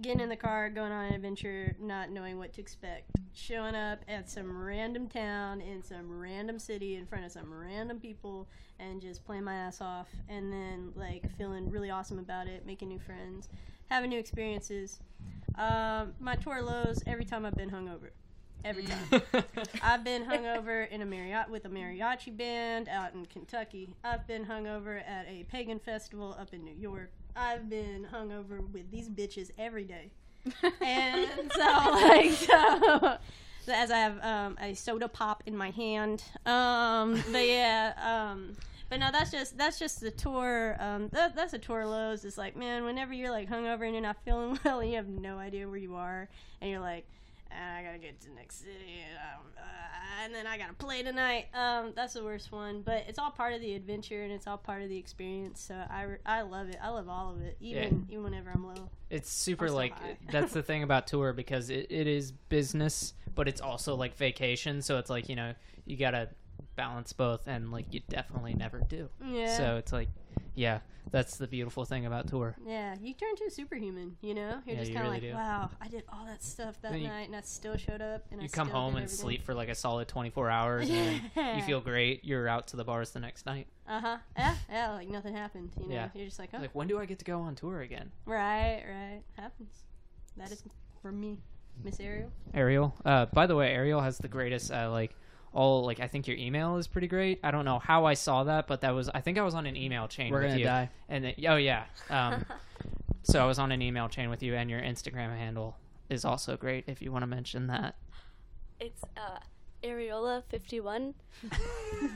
[0.00, 4.00] getting in the car, going on an adventure, not knowing what to expect, showing up
[4.08, 8.46] at some random town in some random city in front of some random people,
[8.78, 12.88] and just playing my ass off, and then like feeling really awesome about it, making
[12.88, 13.48] new friends,
[13.88, 15.00] having new experiences.
[15.58, 18.10] Um, my tour lows every time I've been hungover.
[18.64, 19.22] Every time.
[19.82, 23.94] I've been hungover in a mariachi with a mariachi band out in Kentucky.
[24.02, 27.12] I've been hungover at a pagan festival up in New York.
[27.36, 30.10] I've been hungover with these bitches every day.
[30.80, 32.32] And so like
[33.66, 36.22] so as I have um, a soda pop in my hand.
[36.46, 38.52] Um, but yeah, um,
[38.88, 40.76] but no, that's just that's just the tour.
[40.78, 42.24] Um, that, that's a tour lows.
[42.24, 45.08] It's like man, whenever you're like hungover and you're not feeling well, and you have
[45.08, 46.28] no idea where you are,
[46.60, 47.06] and you're like,
[47.56, 51.02] "Ah, I gotta get to the next city, um, uh, and then I gotta play
[51.02, 51.46] tonight.
[51.54, 54.58] Um, that's the worst one, but it's all part of the adventure and it's all
[54.58, 55.60] part of the experience.
[55.60, 56.78] So I, I love it.
[56.82, 58.90] I love all of it, even even whenever I'm low.
[59.10, 59.94] It's super like
[60.30, 64.82] that's the thing about tour because it, it is business, but it's also like vacation.
[64.82, 65.54] So it's like you know
[65.84, 66.28] you gotta
[66.76, 69.08] balance both, and like you definitely never do.
[69.24, 69.56] Yeah.
[69.56, 70.08] So it's like,
[70.54, 70.80] yeah,
[71.10, 72.56] that's the beautiful thing about tour.
[72.66, 74.16] Yeah, you turn to a superhuman.
[74.22, 75.36] You know, you're Yeah, just you kind of really like, do.
[75.36, 78.24] wow, I did all that stuff that you- night, and I still showed up.
[78.30, 79.16] And I You come still home and everything.
[79.24, 81.20] sleep for like a solid twenty four hours, and
[81.56, 82.24] you feel great.
[82.24, 83.66] You're out to the bars the next night.
[83.88, 84.16] Uh huh.
[84.36, 85.70] Yeah, yeah, like nothing happened.
[85.80, 86.08] You know, Yeah.
[86.14, 88.10] you're just like, oh, Like when do I get to go on tour again?
[88.24, 89.84] right, right, happens.
[90.36, 90.62] That is
[91.02, 91.38] for me,
[91.84, 92.30] Miss Ariel.
[92.52, 92.94] Ariel.
[93.04, 95.14] Uh, by the way, Ariel has the greatest uh, like
[95.56, 97.40] all like I think your email is pretty great.
[97.42, 99.64] I don't know how I saw that, but that was I think I was on
[99.64, 100.64] an email chain We're with gonna you.
[100.66, 100.90] die.
[101.08, 101.84] And then, oh yeah.
[102.10, 102.44] Um,
[103.22, 105.78] so I was on an email chain with you, and your Instagram handle
[106.10, 106.84] is also great.
[106.86, 107.96] If you want to mention that.
[108.78, 109.38] It's uh,
[109.82, 111.14] Areola fifty one.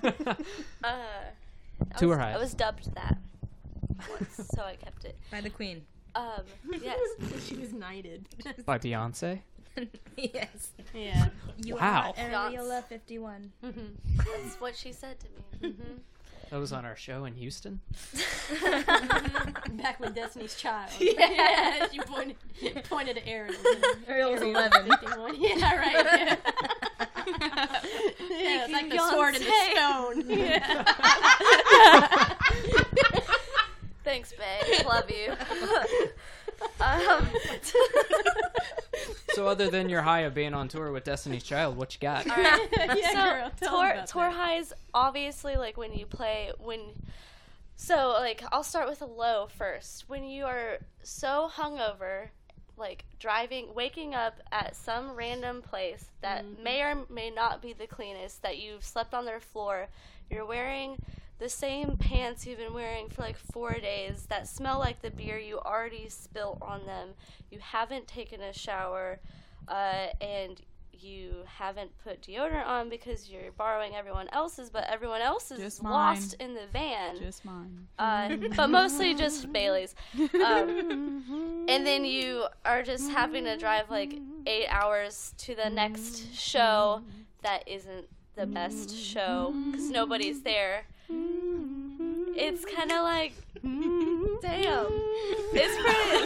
[0.05, 0.34] Uh,
[0.84, 2.36] I Tour was, highs.
[2.36, 3.16] I was dubbed that
[4.11, 5.16] once, so I kept it.
[5.30, 5.80] By the queen.
[6.14, 6.43] Um,
[6.82, 6.99] yes.
[7.47, 8.28] she was knighted.
[8.66, 9.41] By Beyonce.
[10.16, 10.70] yes.
[10.95, 11.28] yeah.
[11.62, 12.14] You Wow.
[12.16, 13.53] are Ariola 51.
[13.62, 13.70] hmm
[14.16, 15.26] That's what she said to
[15.68, 15.74] me.
[16.51, 17.81] That was on our show in Houston.
[19.70, 20.91] Back with Destiny's Child.
[21.01, 21.87] Yeah.
[21.93, 22.37] You pointed,
[22.89, 23.55] pointed to Ariel.
[24.09, 24.89] Ariel's Ariel 11.
[24.89, 25.35] 51.
[25.41, 26.39] Yeah, right.
[27.31, 30.24] Yeah, yeah it's like the sword and the stone.
[30.28, 30.85] Yeah.
[34.05, 34.83] Thanks, Bay.
[34.87, 35.33] Love you.
[36.81, 37.26] Um,
[39.33, 42.28] So other than your high of being on tour with Destiny's Child, what you got?
[42.28, 42.68] all right.
[43.01, 44.33] yeah, so girl, tell 'em tour tour that.
[44.35, 46.81] highs obviously like when you play when
[47.76, 50.09] so like I'll start with a low first.
[50.09, 52.28] When you are so hungover,
[52.76, 56.62] like driving waking up at some random place that Mm-hmm.
[56.64, 59.87] may or may not be the cleanest, that you've slept on their floor,
[60.28, 60.97] you're wearing
[61.41, 65.38] the same pants you've been wearing for like four days that smell like the beer
[65.38, 67.09] you already spilt on them.
[67.51, 69.18] You haven't taken a shower,
[69.66, 70.61] uh, and
[70.93, 76.34] you haven't put deodorant on because you're borrowing everyone else's, but everyone else is lost
[76.41, 77.18] in the van.
[77.18, 77.86] Just mine.
[77.99, 79.95] uh, but mostly just Bailey's.
[80.45, 84.12] Um, and then you are just having to drive like
[84.47, 87.03] eight hours to the next show
[87.43, 90.84] that isn't the best show because nobody's there.
[92.37, 93.33] It's kind of like,
[94.43, 94.87] damn,
[95.53, 96.21] it's pretty.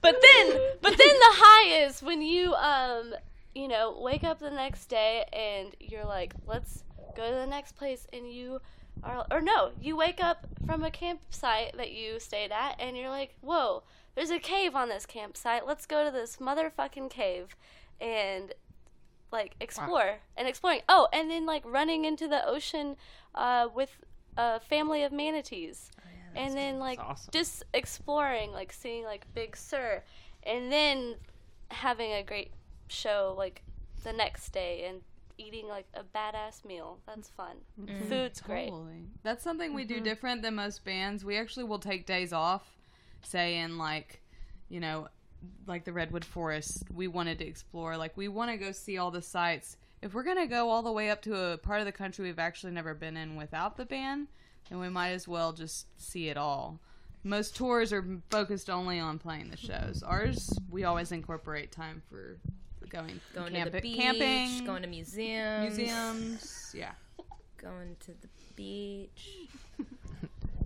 [0.00, 3.14] but then, but then the high is when you um,
[3.54, 7.72] you know, wake up the next day and you're like, let's go to the next
[7.76, 8.60] place, and you
[9.02, 13.10] are, or no, you wake up from a campsite that you stayed at, and you're
[13.10, 13.82] like, whoa,
[14.14, 15.66] there's a cave on this campsite.
[15.66, 17.54] Let's go to this motherfucking cave,
[18.00, 18.54] and
[19.32, 20.82] like explore and exploring.
[20.88, 22.96] Oh, and then like running into the ocean
[23.34, 23.90] uh, with
[24.36, 25.90] a family of manatees,
[26.34, 27.30] and then like awesome.
[27.32, 30.02] just exploring, like seeing like Big Sur,
[30.44, 31.16] and then
[31.70, 32.52] having a great
[32.88, 33.62] show like
[34.04, 35.00] the next day and
[35.38, 36.98] eating like a badass meal.
[37.06, 37.56] That's fun.
[38.08, 38.68] Food's great.
[38.68, 39.06] Totally.
[39.22, 40.04] That's something we do Mm-hmm.
[40.04, 41.24] different than most bands.
[41.24, 42.64] We actually will take days off,
[43.22, 44.20] say in like,
[44.68, 45.08] you know,
[45.66, 46.84] like the Redwood Forest.
[46.92, 47.96] We wanted to explore.
[47.96, 49.76] Like we want to go see all the sites.
[50.00, 52.38] If we're gonna go all the way up to a part of the country we've
[52.38, 54.28] actually never been in without the band,
[54.68, 56.80] then we might as well just see it all.
[57.24, 60.02] Most tours are focused only on playing the shows.
[60.04, 62.38] Ours, we always incorporate time for
[62.88, 66.74] going, Going camp- to the beach, camping, going to museums, museums.
[66.76, 66.90] Yeah.
[67.58, 69.36] going to the beach.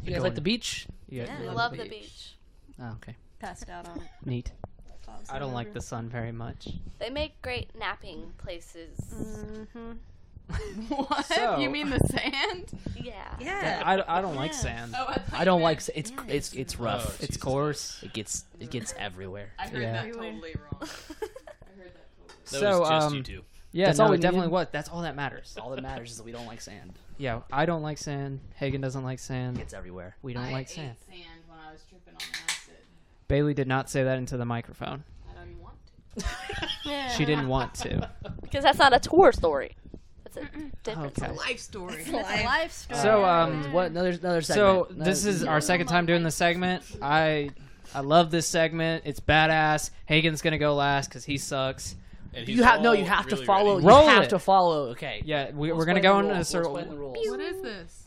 [0.03, 0.87] You guys Go like the beach?
[1.11, 1.41] Yeah, Yeah.
[1.41, 2.37] We love love the beach.
[2.81, 3.16] Oh, okay.
[3.39, 4.09] Passed out on it.
[4.24, 4.53] Neat.
[5.07, 6.69] Toss I don't like the sun very much.
[6.99, 8.99] They make great napping places.
[9.15, 9.97] Mhm.
[10.89, 11.25] What?
[11.27, 12.71] So- You mean the sand?
[12.95, 13.37] Yeah.
[13.41, 13.83] Yeah.
[13.85, 14.57] I, I don't like Yeah.
[14.59, 14.95] sand.
[14.97, 17.05] Oh, I, thought I you don't meant- like s- it's it's it's rough.
[17.07, 18.03] Oh, It's Jesus coarse.
[18.03, 19.51] It gets it gets everywhere.
[19.59, 19.93] I heard Yeah.
[20.05, 20.83] that totally wrong.
[20.83, 22.29] I heard that totally.
[22.45, 23.43] That So, was just um, you two.
[23.73, 24.73] Yeah, That's no, all we it definitely what.
[24.73, 25.57] That's all that matters.
[25.61, 26.93] All that matters is that we don't like sand.
[27.19, 28.41] Yeah, I don't like sand.
[28.55, 29.59] Hagen doesn't like sand.
[29.59, 30.17] It's everywhere.
[30.23, 30.97] We don't I like ate sand.
[31.09, 32.56] sand when I was tripping on acid.
[33.29, 35.05] Bailey did not say that into the microphone.
[35.31, 35.74] I don't want
[36.18, 36.24] to.
[36.85, 37.09] Yeah.
[37.16, 38.11] She didn't want to.
[38.43, 39.77] Because that's not a tour story.
[40.24, 40.41] That's a
[40.83, 41.27] different Okay.
[41.33, 41.37] story.
[41.37, 41.95] Life story.
[42.01, 43.01] It's a life story.
[43.01, 44.45] So, um, What another another segment?
[44.66, 45.05] So segment.
[45.05, 46.85] this is our second time doing this segment.
[47.03, 47.51] I
[47.95, 49.05] I love this segment.
[49.07, 49.91] It's badass.
[50.07, 51.97] Hagen's gonna go last because he sucks.
[52.35, 52.91] And You have no.
[52.91, 53.74] all You have to follow.
[53.77, 53.85] ready.
[53.85, 54.31] You Roll have it.
[54.31, 54.89] to follow.
[54.91, 55.22] Okay.
[55.24, 56.77] Yeah, we, We'll we're gonna go in a circle.
[56.77, 57.16] explain the rules.
[57.29, 58.06] What is this?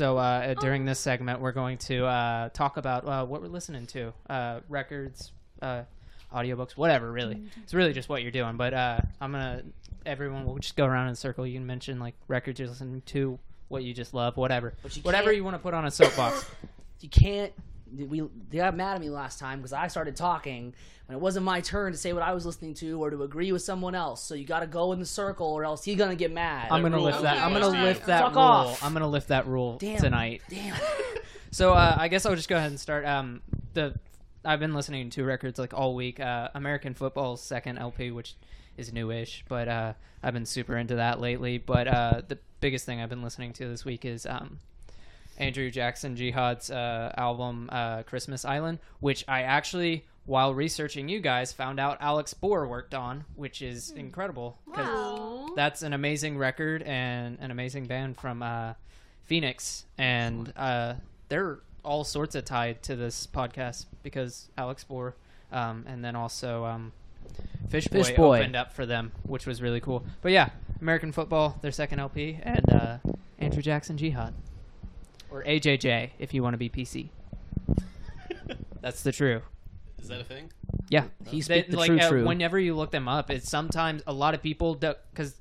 [0.00, 3.84] So uh, during this segment, we're going to uh, talk about uh, what we're listening
[3.88, 5.30] to, uh, records,
[5.60, 5.82] uh,
[6.34, 7.12] audiobooks, whatever.
[7.12, 8.56] Really, it's really just what you're doing.
[8.56, 9.62] But uh, I'm gonna
[10.06, 11.46] everyone will just go around in a circle.
[11.46, 13.38] You can mention like records you're listening to,
[13.68, 16.46] what you just love, whatever, you whatever you want to put on a soapbox.
[17.00, 17.52] You can't.
[17.96, 20.74] We they got mad at me last time because I started talking
[21.06, 23.52] when it wasn't my turn to say what I was listening to or to agree
[23.52, 24.22] with someone else.
[24.22, 26.68] So you got to go in the circle or else he's gonna get mad.
[26.70, 27.38] I'm gonna lift that.
[27.38, 28.42] I'm gonna lift that Fuck rule.
[28.42, 28.84] off.
[28.84, 30.00] I'm gonna lift that rule Damn.
[30.00, 30.42] tonight.
[30.48, 30.76] Damn.
[31.52, 33.04] So uh, I guess I'll just go ahead and start.
[33.04, 33.42] Um,
[33.74, 33.94] the
[34.44, 36.20] I've been listening to records like all week.
[36.20, 38.36] Uh, American Football's second LP, which
[38.76, 41.58] is newish, but uh, I've been super into that lately.
[41.58, 44.60] But uh, the biggest thing I've been listening to this week is um,
[45.38, 51.52] Andrew Jackson Jihad's uh, album uh, Christmas Island, which I actually, while researching you guys,
[51.52, 54.58] found out Alex Bhore worked on, which is incredible.
[54.72, 55.48] 'cause Wow.
[55.56, 58.74] That's an amazing record and an amazing band from uh,
[59.24, 60.94] Phoenix, and uh,
[61.28, 65.14] they're all sorts of tied to this podcast because Alex Bhore,
[65.52, 66.92] um, and then also um,
[67.70, 68.38] Fish Boy Fish Boy.
[68.40, 70.04] opened up for them, which was really cool.
[70.20, 70.50] But yeah,
[70.82, 72.98] American Football, their second LP, and uh,
[73.38, 74.34] Andrew Jackson Jihad,
[75.30, 77.08] or AJJ if you want to be PC.
[78.80, 79.42] That's the true.
[80.00, 80.50] Is that a thing?
[80.88, 82.26] Yeah, He They- speak the like true uh, true.
[82.26, 85.34] whenever you look them up, it's sometimes a lot of people because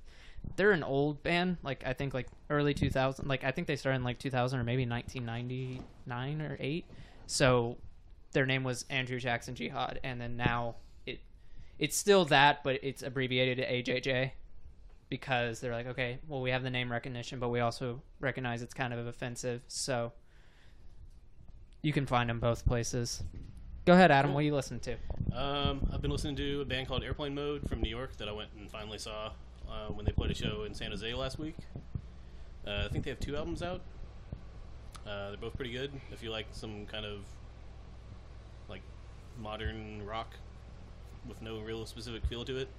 [0.55, 1.57] they're an old band.
[1.63, 3.27] Like I think like early 2000.
[3.27, 6.85] Like I think they started in like 2000 or maybe 1999 or eight.
[7.27, 7.77] So
[8.33, 10.75] their name was Andrew Jackson Jihad, and then now
[11.05, 11.19] it
[11.79, 13.65] it's still that, but it's abbreviated to
[14.01, 14.31] AJJ
[15.09, 18.73] because they're like, okay, well we have the name recognition, but we also recognize it's
[18.73, 20.11] kind of offensive, so
[21.81, 23.23] you can find them both places.
[23.85, 24.33] Go ahead, Adam.
[24.33, 24.93] What are you listening to?
[25.35, 28.31] Um, I've been listening to a band called Airplane Mode from New York that I
[28.31, 29.31] went and finally saw
[29.69, 31.55] uh, when they played a show in San Jose last week.
[32.67, 33.81] Uh, I think they have two albums out.
[35.07, 35.91] Uh, they're both pretty good.
[36.11, 37.21] If you like some kind of
[38.69, 38.81] like
[39.39, 40.35] modern rock
[41.27, 42.69] with no real specific feel to it.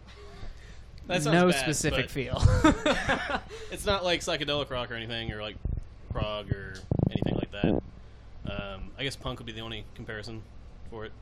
[1.07, 2.42] That sounds no bad, specific but feel.
[3.72, 5.57] It's not like psychedelic rock or anything, or like
[6.11, 6.74] prog or
[7.11, 7.66] anything like that.
[8.51, 10.42] Um, I guess punk would be the only comparison
[10.90, 11.12] for it.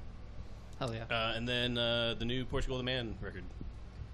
[0.79, 1.05] Hell yeah!
[1.11, 3.43] Uh, and then uh, the new Portugal the Man record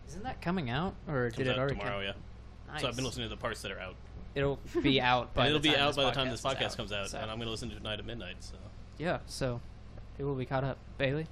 [0.09, 1.99] Isn't that coming out, or did it out already tomorrow.
[1.99, 2.03] come?
[2.07, 2.81] Yeah, Nice.
[2.83, 3.95] so I've been listening to the parts that are out.
[4.35, 6.63] It'll be out by it'll the be time out this by the time this podcast
[6.73, 8.37] out, comes out, so- and I'm going to listen to it tonight at midnight.
[8.41, 8.55] So
[8.99, 9.61] yeah, so
[10.19, 10.79] it will be caught up.
[10.99, 11.27] Bailey,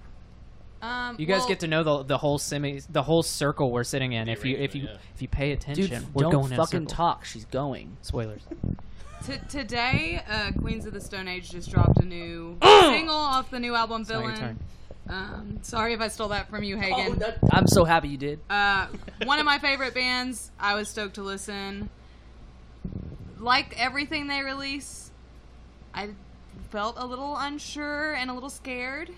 [0.82, 3.84] Um, you guys well, get to know the the whole semi, the whole circle we're
[3.84, 4.28] sitting in.
[4.28, 4.96] If you if you yeah.
[5.14, 7.24] if you pay attention, Dude, we're don't going in a fucking talk.
[7.24, 7.96] She's going.
[8.02, 8.42] Spoilers.
[9.26, 13.60] T- today, uh, Queens of the Stone Age just dropped a new single off the
[13.60, 14.40] new album It's not your Villain.
[14.40, 14.58] turn.
[15.08, 17.18] Um, sorry if I stole that from you, Oh, Hagen.
[17.20, 18.40] that- I'm so happy you did.
[18.50, 18.88] Uh,
[19.24, 20.50] one of my favorite bands.
[20.58, 21.88] I was stoked to listen.
[23.38, 25.12] Like everything they release,
[25.94, 26.10] I
[26.70, 29.10] felt a little unsure and a little scared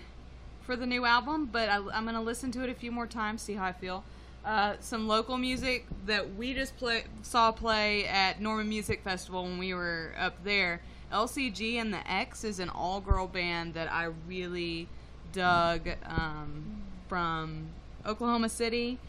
[0.65, 3.41] for the new album, but I, I'm gonna listen to it a few more times,
[3.41, 4.03] see how I feel.
[4.43, 9.57] Uh, some local music that we just play, saw play at Norman Music Festival when
[9.57, 10.81] we were up there.
[11.11, 14.87] LCG and the X is an all-girl band that I really
[15.33, 17.67] dug um, from
[18.05, 18.99] Oklahoma City.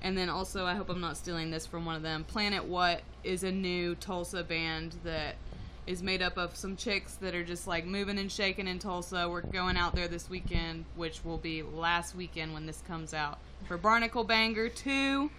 [0.00, 2.24] And then also, I hope I'm not stealing this from one of them.
[2.24, 5.34] Planet What is a new Tulsa band that
[5.88, 9.26] is made up of some chicks that are just like moving and shaking in Tulsa.
[9.28, 13.38] We're going out there this weekend, which will be last weekend when this comes out
[13.66, 15.30] for Barnacle Banger 2.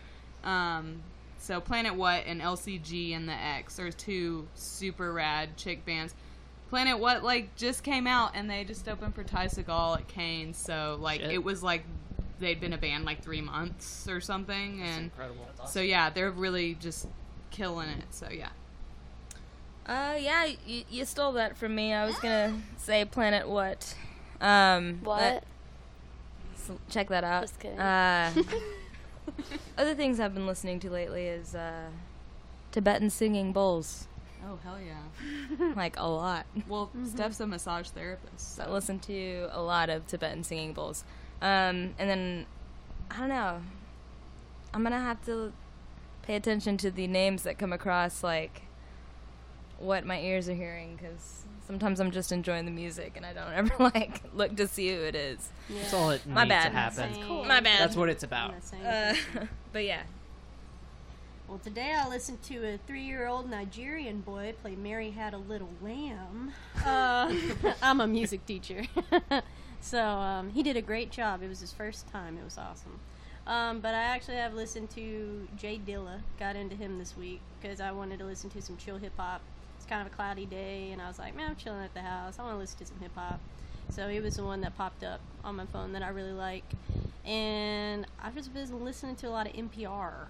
[0.44, 1.04] Um,
[1.38, 6.16] so Planet What and LCG and the X are two super rad chick bands.
[6.70, 10.54] Planet What like just came out and they just opened for Ty Segall at Kane.
[10.56, 11.32] So like Shit.
[11.32, 11.84] it was like
[12.40, 15.46] they'd been a band like three months or something, and Incredible.
[15.68, 17.08] so yeah, they're really just
[17.52, 18.06] killing it.
[18.12, 18.50] So yeah.
[19.90, 21.94] Uh, yeah, you, you stole that from me.
[21.94, 23.96] I was gonna say Planet What.
[24.40, 25.44] Um, What?
[26.68, 27.42] but- check that out.
[27.42, 27.80] Just kidding.
[27.80, 28.32] Uh,
[29.78, 31.88] other things I've been listening to lately is uh,
[32.72, 34.08] Tibetan singing bowls,
[34.46, 35.74] Oh hell yeah!
[35.76, 36.46] like a lot.
[36.68, 38.58] Well, Steph's a massage therapist.
[38.58, 41.04] So I listen to a lot of Tibetan singing bowls.
[41.42, 42.46] Um, and then,
[43.10, 43.62] I don't know.
[44.74, 45.52] I'm gonna have to
[46.22, 48.62] pay attention to the names that come across, like
[49.80, 53.52] what my ears are hearing, because sometimes I'm just enjoying the music and I don't
[53.54, 55.50] ever like look to see who it is.
[55.70, 55.82] Yeah.
[55.82, 56.70] That's all it My needs bad.
[56.70, 57.14] to happen.
[57.14, 57.48] Same.
[57.48, 57.80] My bad.
[57.80, 58.54] That's what it's about.
[58.86, 59.14] Uh,
[59.74, 60.02] but yeah,
[61.48, 66.54] Well, today I listened to a three-year-old Nigerian boy play "Mary Had a Little Lamb."
[66.86, 67.34] Uh,
[67.82, 68.84] I'm a music teacher,
[69.82, 71.42] so um, he did a great job.
[71.44, 72.38] It was his first time.
[72.38, 73.00] It was awesome.
[73.48, 76.20] Um, but I actually have listened to J Dilla.
[76.40, 79.42] Got into him this week because I wanted to listen to some chill hip hop.
[79.90, 82.38] Kind of a cloudy day, and I was like, man, I'm chilling at the house.
[82.38, 83.40] I want to listen to some hip hop.
[83.90, 86.64] So he was the one that popped up on my phone that I really like.
[87.26, 90.28] And I've just been listening to a lot of NPR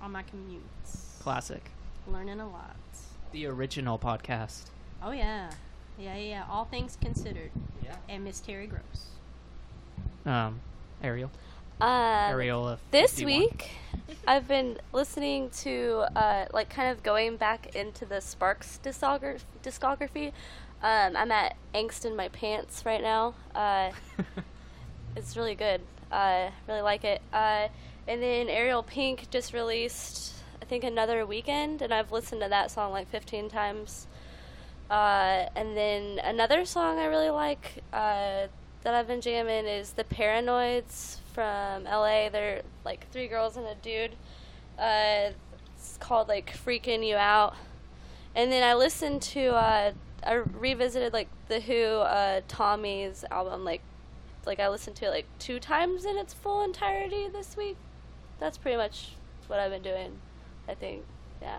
[0.00, 1.22] on my commutes.
[1.22, 1.70] Classic.
[2.10, 2.76] Learning a lot.
[3.30, 4.64] The original podcast.
[5.00, 5.50] Oh yeah.
[5.96, 6.44] Yeah, yeah, yeah.
[6.50, 7.52] All things considered.
[7.84, 7.96] Yeah.
[8.08, 9.06] And Miss Terry Gross.
[10.24, 10.60] Um,
[11.02, 11.30] Ariel.
[11.80, 13.26] Uh, this 51.
[13.40, 13.70] week,
[14.26, 19.42] I've been listening to, uh, like, kind of going back into the Sparks discography.
[19.62, 20.28] discography.
[20.82, 23.34] Um, I'm at Angst in My Pants right now.
[23.54, 23.90] Uh,
[25.16, 25.82] it's really good.
[26.10, 27.20] Uh, really like it.
[27.32, 27.68] Uh,
[28.08, 32.70] and then Ariel Pink just released, I think, another weekend, and I've listened to that
[32.70, 34.06] song like 15 times.
[34.88, 38.46] Uh, and then another song I really like uh,
[38.82, 42.30] that I've been jamming is the Paranoids from LA.
[42.30, 44.16] They're like three girls and a dude.
[44.78, 45.32] Uh,
[45.76, 47.54] it's called like Freaking You Out.
[48.34, 49.92] And then I listened to, uh,
[50.26, 53.64] I revisited like the Who uh, Tommy's album.
[53.64, 53.82] Like,
[54.46, 57.76] like I listened to it like two times in its full entirety this week.
[58.40, 59.10] That's pretty much
[59.46, 60.18] what I've been doing.
[60.66, 61.04] I think,
[61.42, 61.58] yeah.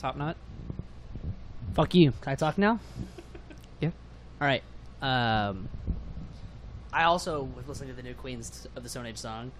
[0.00, 0.36] Top Knot.
[1.74, 2.12] Fuck you.
[2.20, 2.80] Can I talk now?
[3.80, 3.90] Yeah.
[4.40, 4.62] All right.
[5.00, 5.68] Um,
[6.92, 9.50] I also was listening to the new Queens of the Stone Age song.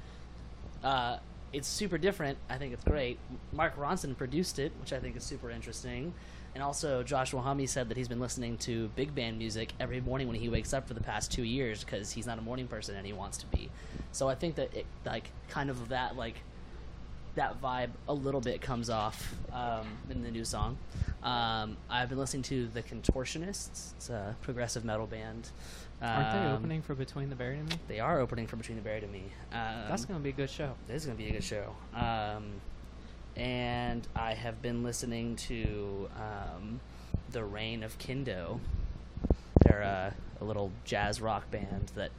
[0.84, 1.16] Uh,
[1.52, 2.38] it's super different.
[2.50, 3.18] I think it's great.
[3.52, 6.12] Mark Ronson produced it, which I think is super interesting.
[6.54, 10.28] And also, Joshua Homme said that he's been listening to big band music every morning
[10.28, 12.94] when he wakes up for the past two years because he's not a morning person
[12.94, 13.70] and he wants to be.
[14.12, 16.36] So I think that it, like, kind of that, like,
[17.36, 20.76] that vibe a little bit comes off um, in the new song.
[21.22, 23.92] Um, I've been listening to the Contortionists.
[23.96, 25.48] It's a progressive metal band.
[26.02, 27.76] Aren't they Um, opening for Between the Buried and Me?
[27.88, 29.24] They are opening for Between the Buried and Me.
[29.52, 30.74] Um, That's gonna be a good show.
[30.88, 31.74] this is going to be a good show.
[31.94, 32.44] Um,
[33.36, 36.80] and I have been listening to um,
[37.30, 38.60] The Reign of Kindo.
[39.64, 42.10] They're uh, a little jazz rock band that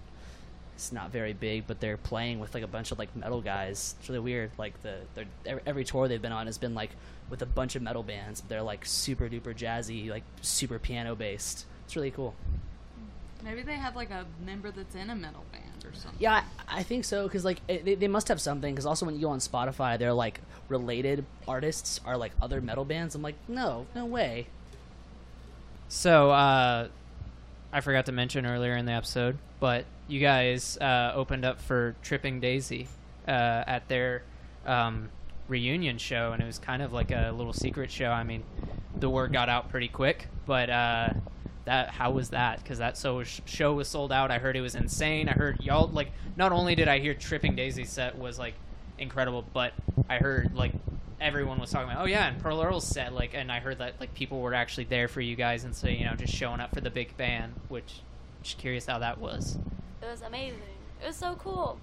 [0.75, 3.95] it's not very big, but they're playing with like a bunch of like metal guys.
[3.99, 4.51] It's really weird.
[4.57, 5.01] Like the
[5.67, 6.89] every tour they've been on has been like
[7.29, 8.41] with a bunch of metal bands.
[8.47, 11.65] They're like super duper jazzy, like super piano based.
[11.85, 12.33] It's really cool.
[13.43, 16.19] Maybe they have like a member that's in a metal band or something.
[16.19, 18.73] Yeah, I, I think so because like it, they, they must have something.
[18.73, 20.39] Because also when you go on Spotify, they're like
[20.69, 23.15] related artists are like other metal bands.
[23.15, 24.47] I'm like, no, no way.
[25.89, 26.87] So, uh,
[27.71, 31.95] I forgot to mention earlier in the episode, but you guys uh, opened up for
[32.01, 32.87] Tripping Daisy
[33.27, 34.23] uh, at their
[34.65, 35.09] um,
[35.47, 38.09] reunion show, and it was kind of like a little secret show.
[38.09, 38.43] I mean,
[38.95, 41.09] the word got out pretty quick, but uh,
[41.65, 42.61] that how was that?
[42.61, 44.31] Because that so show was sold out.
[44.31, 45.29] I heard it was insane.
[45.29, 46.11] I heard y'all like.
[46.35, 48.55] Not only did I hear Tripping Daisy set was like
[48.97, 49.73] incredible, but
[50.09, 50.73] I heard like
[51.21, 53.99] everyone was talking about, oh yeah, and Pearl Earl's set, like, and I heard that
[53.99, 56.73] like people were actually there for you guys, and so you know just showing up
[56.73, 58.01] for the big band, which
[58.41, 59.57] just curious how that was.
[60.01, 60.59] It was amazing.
[61.01, 61.79] It was so cool.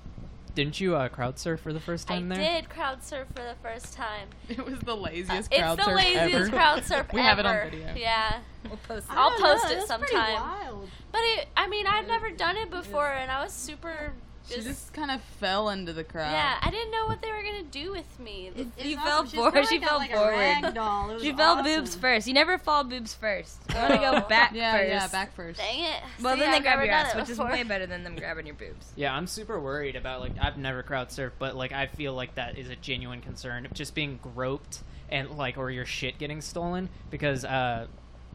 [0.60, 2.38] Didn't you uh, crowd surf for the first I time there?
[2.38, 4.28] I did crowd surf for the first time.
[4.50, 6.48] It was the laziest Uh, crowd it's the surf laziest ever.
[6.50, 7.28] crowd surf We ever.
[7.28, 7.94] have it on video.
[7.96, 9.16] Yeah, We'll post it.
[9.16, 10.34] I'll I don't know, post it that's pretty sometime.
[10.34, 10.88] wild.
[11.12, 14.12] but it, I mean, I'd never done it before, and I was super.
[14.48, 16.32] She Just, just kind of fell into the crowd.
[16.32, 18.50] yeah, I didn't know what they were gonna do with me.
[18.78, 19.26] She It's fell awesome.
[19.26, 19.66] She's forward.
[19.68, 20.30] She fell like forward.
[20.32, 21.10] rag doll.
[21.10, 21.64] It was She fell awesome.
[21.66, 22.26] boobs first.
[22.26, 23.58] You never fall boobs first.
[23.70, 24.88] You want to go back yeah, first.
[24.88, 25.58] yeah, back first.
[25.60, 26.02] Dang it!
[26.20, 28.16] Well, See, then they I've grab your ass, it which is way better than them
[28.16, 28.92] grabbing your boobs.
[28.96, 32.34] Yeah, I'm super worried about like I've never crowd surfed, but like I feel like
[32.34, 34.80] that is a genuine concern of just being groped
[35.10, 37.86] and like or your shit getting stolen because uh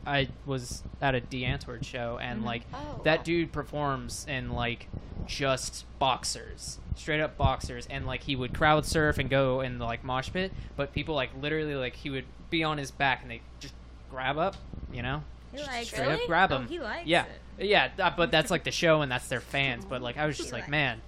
[0.05, 3.23] I was at a Die Antwoord show and like Oh, that wow.
[3.23, 4.87] dude performs in like
[5.25, 9.85] just boxers, straight up boxers, and like he would crowd surf and go in the
[9.85, 13.31] like mosh pit, but people like literally like he would be on his back, and
[13.31, 13.73] they just
[14.11, 14.55] grab up,
[14.93, 16.21] you know, He Just likes straight it.
[16.21, 16.67] up grab Oh, him.
[16.67, 17.25] he likes yeah,
[17.57, 17.65] it.
[17.65, 17.89] yeah.
[17.99, 19.83] uh, But that's like the show, and that's their fans.
[19.85, 21.01] But like, I was just He like, man,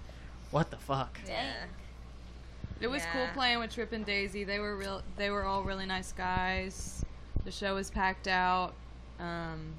[0.50, 1.20] what the fuck?
[1.26, 1.52] Yeah.
[2.80, 3.12] It was Yeah.
[3.12, 4.42] cool playing with Tripping Daisy.
[4.44, 5.02] They were real.
[5.16, 7.04] They were all really nice guys.
[7.48, 8.74] The show was packed out.
[9.18, 9.72] Um,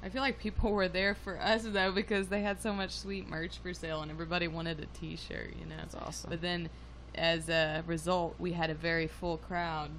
[0.00, 3.28] I feel like people were there for us though because they had so much sweet
[3.28, 5.54] merch for sale and everybody wanted a T-shirt.
[5.58, 6.30] You know, That's awesome.
[6.30, 6.70] But then,
[7.16, 9.90] as a result, we had a very full crowd.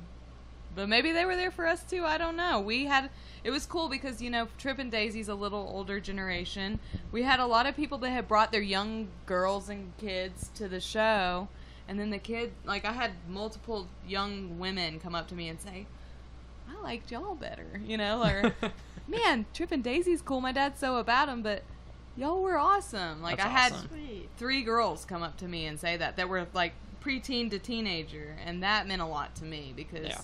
[0.73, 2.05] But maybe they were there for us too.
[2.05, 2.61] I don't know.
[2.61, 3.09] We had
[3.43, 6.79] it was cool because you know Tripping Daisy's a little older generation.
[7.11, 10.69] We had a lot of people that had brought their young girls and kids to
[10.69, 11.49] the show,
[11.89, 15.59] and then the kid like I had multiple young women come up to me and
[15.59, 15.87] say,
[16.69, 18.53] "I liked y'all better," you know, or
[19.07, 20.41] "Man, Tripping Daisy's cool.
[20.41, 21.63] My dad's so about them, but
[22.17, 23.89] y'all were awesome." Like That's I had awesome.
[23.89, 24.29] Sweet.
[24.37, 28.37] three girls come up to me and say that that were like preteen to teenager,
[28.45, 30.21] and that meant a lot to me because Yeah.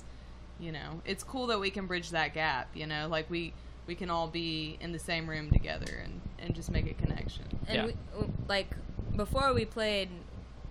[0.60, 2.70] you know it's cool that we can bridge that gap.
[2.74, 3.54] You know, like we
[3.88, 7.44] we can all be in the same room together and and just make a connection.
[7.68, 7.86] And Yeah.
[7.88, 7.94] we,
[8.48, 8.70] like
[9.16, 10.10] before we played,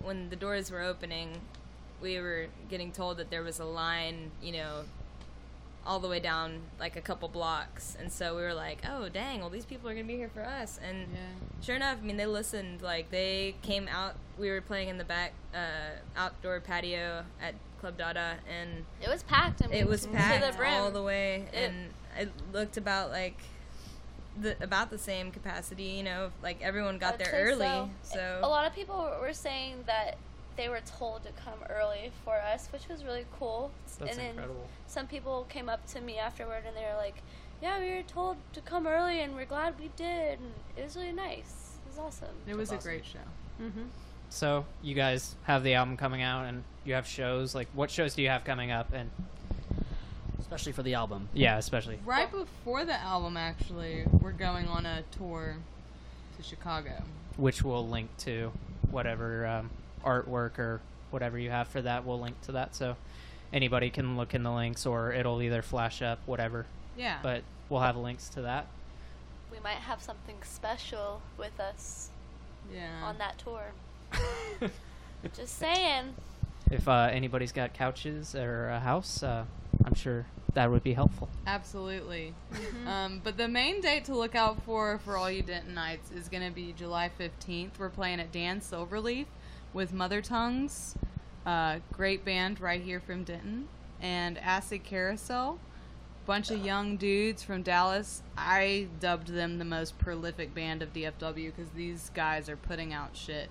[0.01, 1.39] when the doors were opening,
[2.01, 4.83] we were getting told that there was a line, you know,
[5.85, 9.39] all the way down like a couple blocks, and so we were like, "Oh, dang!
[9.39, 11.19] Well, these people are gonna be here for us." And Yeah.
[11.61, 12.81] sure enough, I mean, they listened.
[12.81, 14.15] Like they came out.
[14.37, 19.23] We were playing in the back uh, outdoor patio at Club Dada, and It was
[19.23, 19.63] packed.
[19.63, 20.73] I mean, it was packed the brim.
[20.73, 23.37] all the way, It- and it looked about like
[24.39, 25.83] the about the same capacity.
[25.83, 27.89] You know, like everyone got there early, so.
[28.03, 30.17] so, A lot of people were- were saying that
[30.57, 33.71] they were told to come early for us, which was really cool.
[33.99, 34.67] That's and then incredible.
[34.87, 37.21] some people came up to me afterward and they were like,
[37.61, 40.39] "Yeah, we were told to come early, and we're glad we did.
[40.39, 41.77] And it was really nice.
[41.85, 43.19] It was awesome." It was That's a great show.
[43.61, 43.83] Mm-hmm.
[44.29, 47.55] So you guys have the album coming out, and you have shows.
[47.55, 48.93] Like, what shows do you have coming up?
[48.93, 49.09] And
[50.39, 51.29] especially for the album.
[51.33, 55.57] yeah, especially Right before the album, actually, we're going on a tour
[56.37, 57.03] to Chicago.
[57.37, 58.51] which we'll link to
[58.91, 59.69] whatever um,
[60.05, 60.81] artwork or
[61.11, 62.05] whatever you have for that.
[62.05, 62.95] We'll link to that, so
[63.51, 66.65] anybody can look in the links, or it'll either flash up, whatever.
[66.97, 67.19] Yeah.
[67.23, 68.67] But we'll have links to that.
[69.51, 72.09] We might have something special with us
[72.73, 73.03] yeah.
[73.03, 73.71] on that tour.
[75.35, 76.15] Just saying.
[76.71, 79.45] If uh, anybody's got couches or a house, uh,
[79.83, 81.29] I'm sure that would be helpful.
[81.47, 82.33] Absolutely.
[82.85, 86.43] Um, but the main date to look out for for all you Dentonites is going
[86.43, 87.71] to be July 15th.
[87.77, 89.27] We're playing at Dan Silver Leaf
[89.73, 90.95] with Mother Tongues,
[91.45, 93.67] uh, great band right here from Denton,
[94.01, 95.59] and Acid Carousel.
[96.25, 98.21] Bunch of young dudes from Dallas.
[98.37, 103.15] I dubbed them the most prolific band of DFW because these guys are putting out
[103.17, 103.49] shit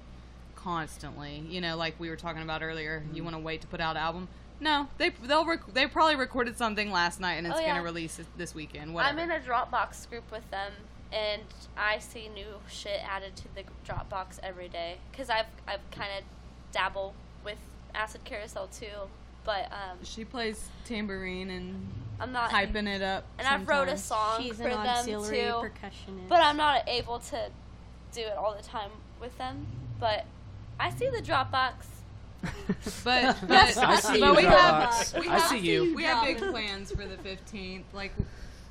[0.55, 1.45] constantly.
[1.49, 3.03] You know, like we were talking about earlier.
[3.13, 4.29] You want to wait to put out an album?
[4.61, 7.69] No, they they'll rec- they probably recorded something last night and it's Oh, yeah.
[7.69, 8.93] gonna release this weekend.
[8.93, 9.21] Whatever.
[9.21, 10.73] I'm in a Dropbox group with them,
[11.13, 11.43] and
[11.77, 14.97] I see new shit added to the Dropbox every day.
[15.17, 16.25] Cause I've I've kind of
[16.73, 17.59] dabble with
[17.95, 18.87] Acid Carousel too,
[19.45, 21.89] but um, she plays tambourine and
[22.21, 22.51] I'm not.
[22.51, 23.25] hyping it up.
[23.39, 26.29] and I've wrote a song She's for an them auxiliary too, percussionist.
[26.29, 27.51] but I'm not able to
[28.13, 28.91] do it all the time
[29.21, 29.67] with them.
[30.01, 30.25] But
[30.81, 31.73] I see the Dropbox.
[33.03, 35.21] But but, I see but you, we have Dropbox.
[35.21, 35.95] we I have see you.
[35.97, 37.83] we have big plans for the 15th.
[37.93, 38.13] Like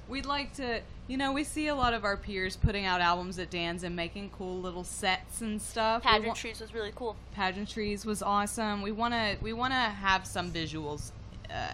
[0.10, 3.40] we'd like to, you know, we see a lot of our peers putting out albums
[3.40, 6.04] at Dan's and making cool little sets and stuff.
[6.06, 7.16] We wa- Pageantries was really cool.
[7.36, 8.82] pageantries was awesome.
[8.82, 11.12] We want to we want to have some visuals
[11.50, 11.68] uh,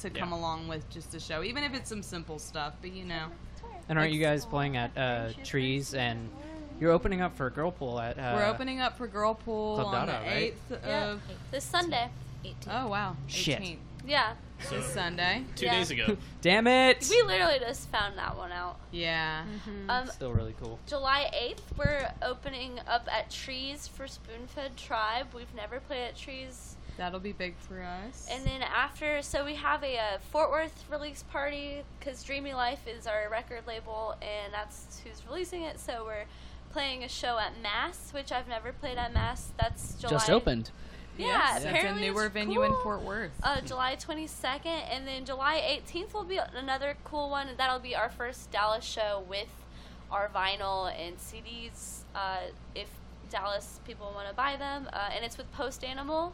[0.00, 0.36] to come Yeah.
[0.38, 2.74] along with just the show, even if it's some simple stuff.
[2.80, 3.26] But you know,
[3.88, 5.94] And aren't you guys playing at uh, Trees?
[5.94, 6.28] And
[6.80, 8.18] you're opening up for Girlpool at.
[8.18, 10.36] Uh, we're opening up for Girlpool Club on Dada, the right?
[10.36, 11.10] eighth Yeah.
[11.10, 11.20] of
[11.50, 12.08] This Sunday.
[12.70, 13.62] oh wow Shit.
[14.06, 14.32] Yeah.
[14.62, 15.44] So this Sunday.
[15.56, 15.74] two Yeah.
[15.78, 16.16] days ago.
[16.42, 17.06] Damn it!
[17.10, 18.78] We literally just found that one out.
[18.92, 19.44] Yeah.
[19.88, 20.78] Um, Still really cool.
[20.86, 25.28] July 8th, we're opening up at Trees for Spoonfed Tribe.
[25.34, 26.76] We've never played at Trees.
[26.96, 28.26] That'll be big for us.
[28.30, 32.86] And then after, so we have a, uh Fort Worth release party because Dreamy Life
[32.86, 35.80] is our record label and that's who's releasing it.
[35.80, 36.26] So we're
[36.72, 39.52] playing a show at Mass, which I've never played at Mass.
[39.58, 40.10] That's July.
[40.10, 40.70] Just opened.
[41.20, 41.26] Yeah,
[41.58, 42.72] Yes, it's a newer it's venue in.
[42.82, 43.30] Fort Worth.
[43.42, 47.48] Uh, July 22nd, and then July 18th will be another cool one.
[47.56, 49.48] That'll be our first Dallas show with
[50.10, 52.00] our vinyl and CDs.
[52.14, 52.38] Uh,
[52.74, 52.88] if
[53.30, 56.32] Dallas people want to buy them, uh, and it's with Post Animal,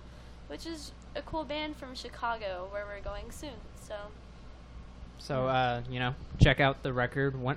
[0.49, 3.51] which is a cool band from Chicago where we're going soon.
[3.82, 3.95] So
[5.18, 7.41] So, uh, you know, check out the record.
[7.41, 7.57] When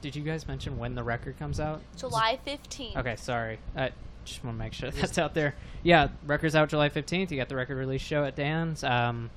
[0.00, 1.82] did you guys mention when the record comes out?
[1.96, 2.96] July 15th.
[2.96, 3.58] Okay, sorry.
[3.76, 3.90] I
[4.24, 5.54] just want to make sure that's out there.
[5.82, 7.30] Yeah, record's out July 15th.
[7.30, 8.84] You got the record release show at Dan's.
[8.84, 9.30] Um,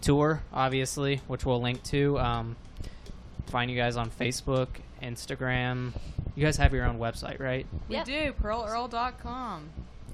[0.00, 2.18] tour, obviously, which we'll link to.
[2.18, 2.56] Um,
[3.46, 4.68] find you guys on Facebook,
[5.02, 5.92] Instagram.
[6.36, 7.66] You guys have your own website, right?
[7.88, 8.04] We Yeah.
[8.04, 9.70] do pearlearl.com.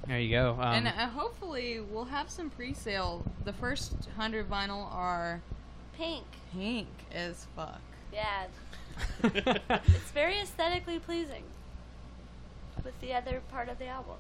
[0.07, 0.53] There you go.
[0.53, 3.25] Um, and uh, hopefully we'll have some pre-sale.
[3.45, 5.41] The first 100 vinyl are
[5.97, 6.25] Pink.
[6.53, 7.81] pink as fuck.
[8.13, 8.47] Yeah.
[9.71, 11.43] It's very aesthetically pleasing.
[12.85, 14.17] With the other part of the album.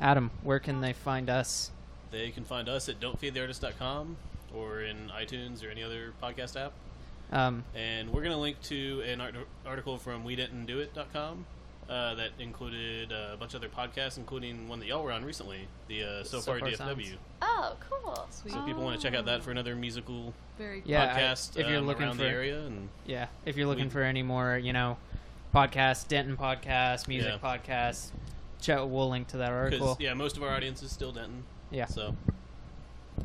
[0.00, 1.70] Adam, where can they find us?
[2.10, 4.16] They can find us at don'tfeedtheartist.com
[4.54, 6.72] or in iTunes or any other podcast app.
[7.32, 9.34] Um, And we're going to link to an art-
[9.66, 11.44] article from wedentondoit.com
[11.90, 15.24] uh, that included uh, a bunch of other podcasts, including one that y'all were on
[15.24, 16.76] recently, the uh, So, So Far, Far DFW.
[16.76, 17.16] Sounds.
[17.42, 18.26] Oh, cool.
[18.30, 18.52] Sweet.
[18.54, 20.90] So people want to check out that for another musical Very cool.
[20.92, 22.60] Yeah, I- podcast if you're um, looking around for- the area.
[22.60, 24.96] And yeah, if you're looking We- for any more, you know,
[25.54, 27.56] podcasts, Denton podcast, music Yeah.
[27.56, 28.10] podcasts,
[28.60, 29.96] check, we'll link to that because article.
[30.00, 31.44] yeah, most of our audience is still Denton.
[31.70, 31.86] Yeah.
[31.86, 32.16] So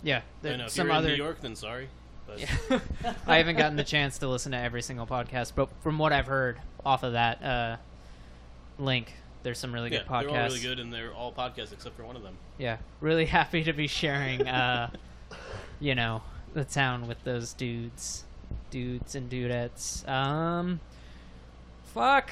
[0.02, 1.10] Yeah, I know if some you're other.
[1.10, 1.90] in New York, then sorry.
[2.26, 2.80] But Yeah.
[3.28, 6.28] I haven't gotten the chance to listen to every single podcast, but from what I've
[6.28, 7.78] heard off of that uh,
[8.80, 9.14] link,
[9.44, 10.22] there's some really yeah, good podcasts.
[10.22, 12.38] they're all really good, and they're all podcasts except for one of them.
[12.58, 14.90] Yeah, really happy to be sharing, uh,
[15.82, 16.22] you know,
[16.54, 18.24] the town with those dudes,
[18.72, 20.08] dudes and dudettes.
[20.08, 20.80] Um,
[21.94, 22.32] Fuck.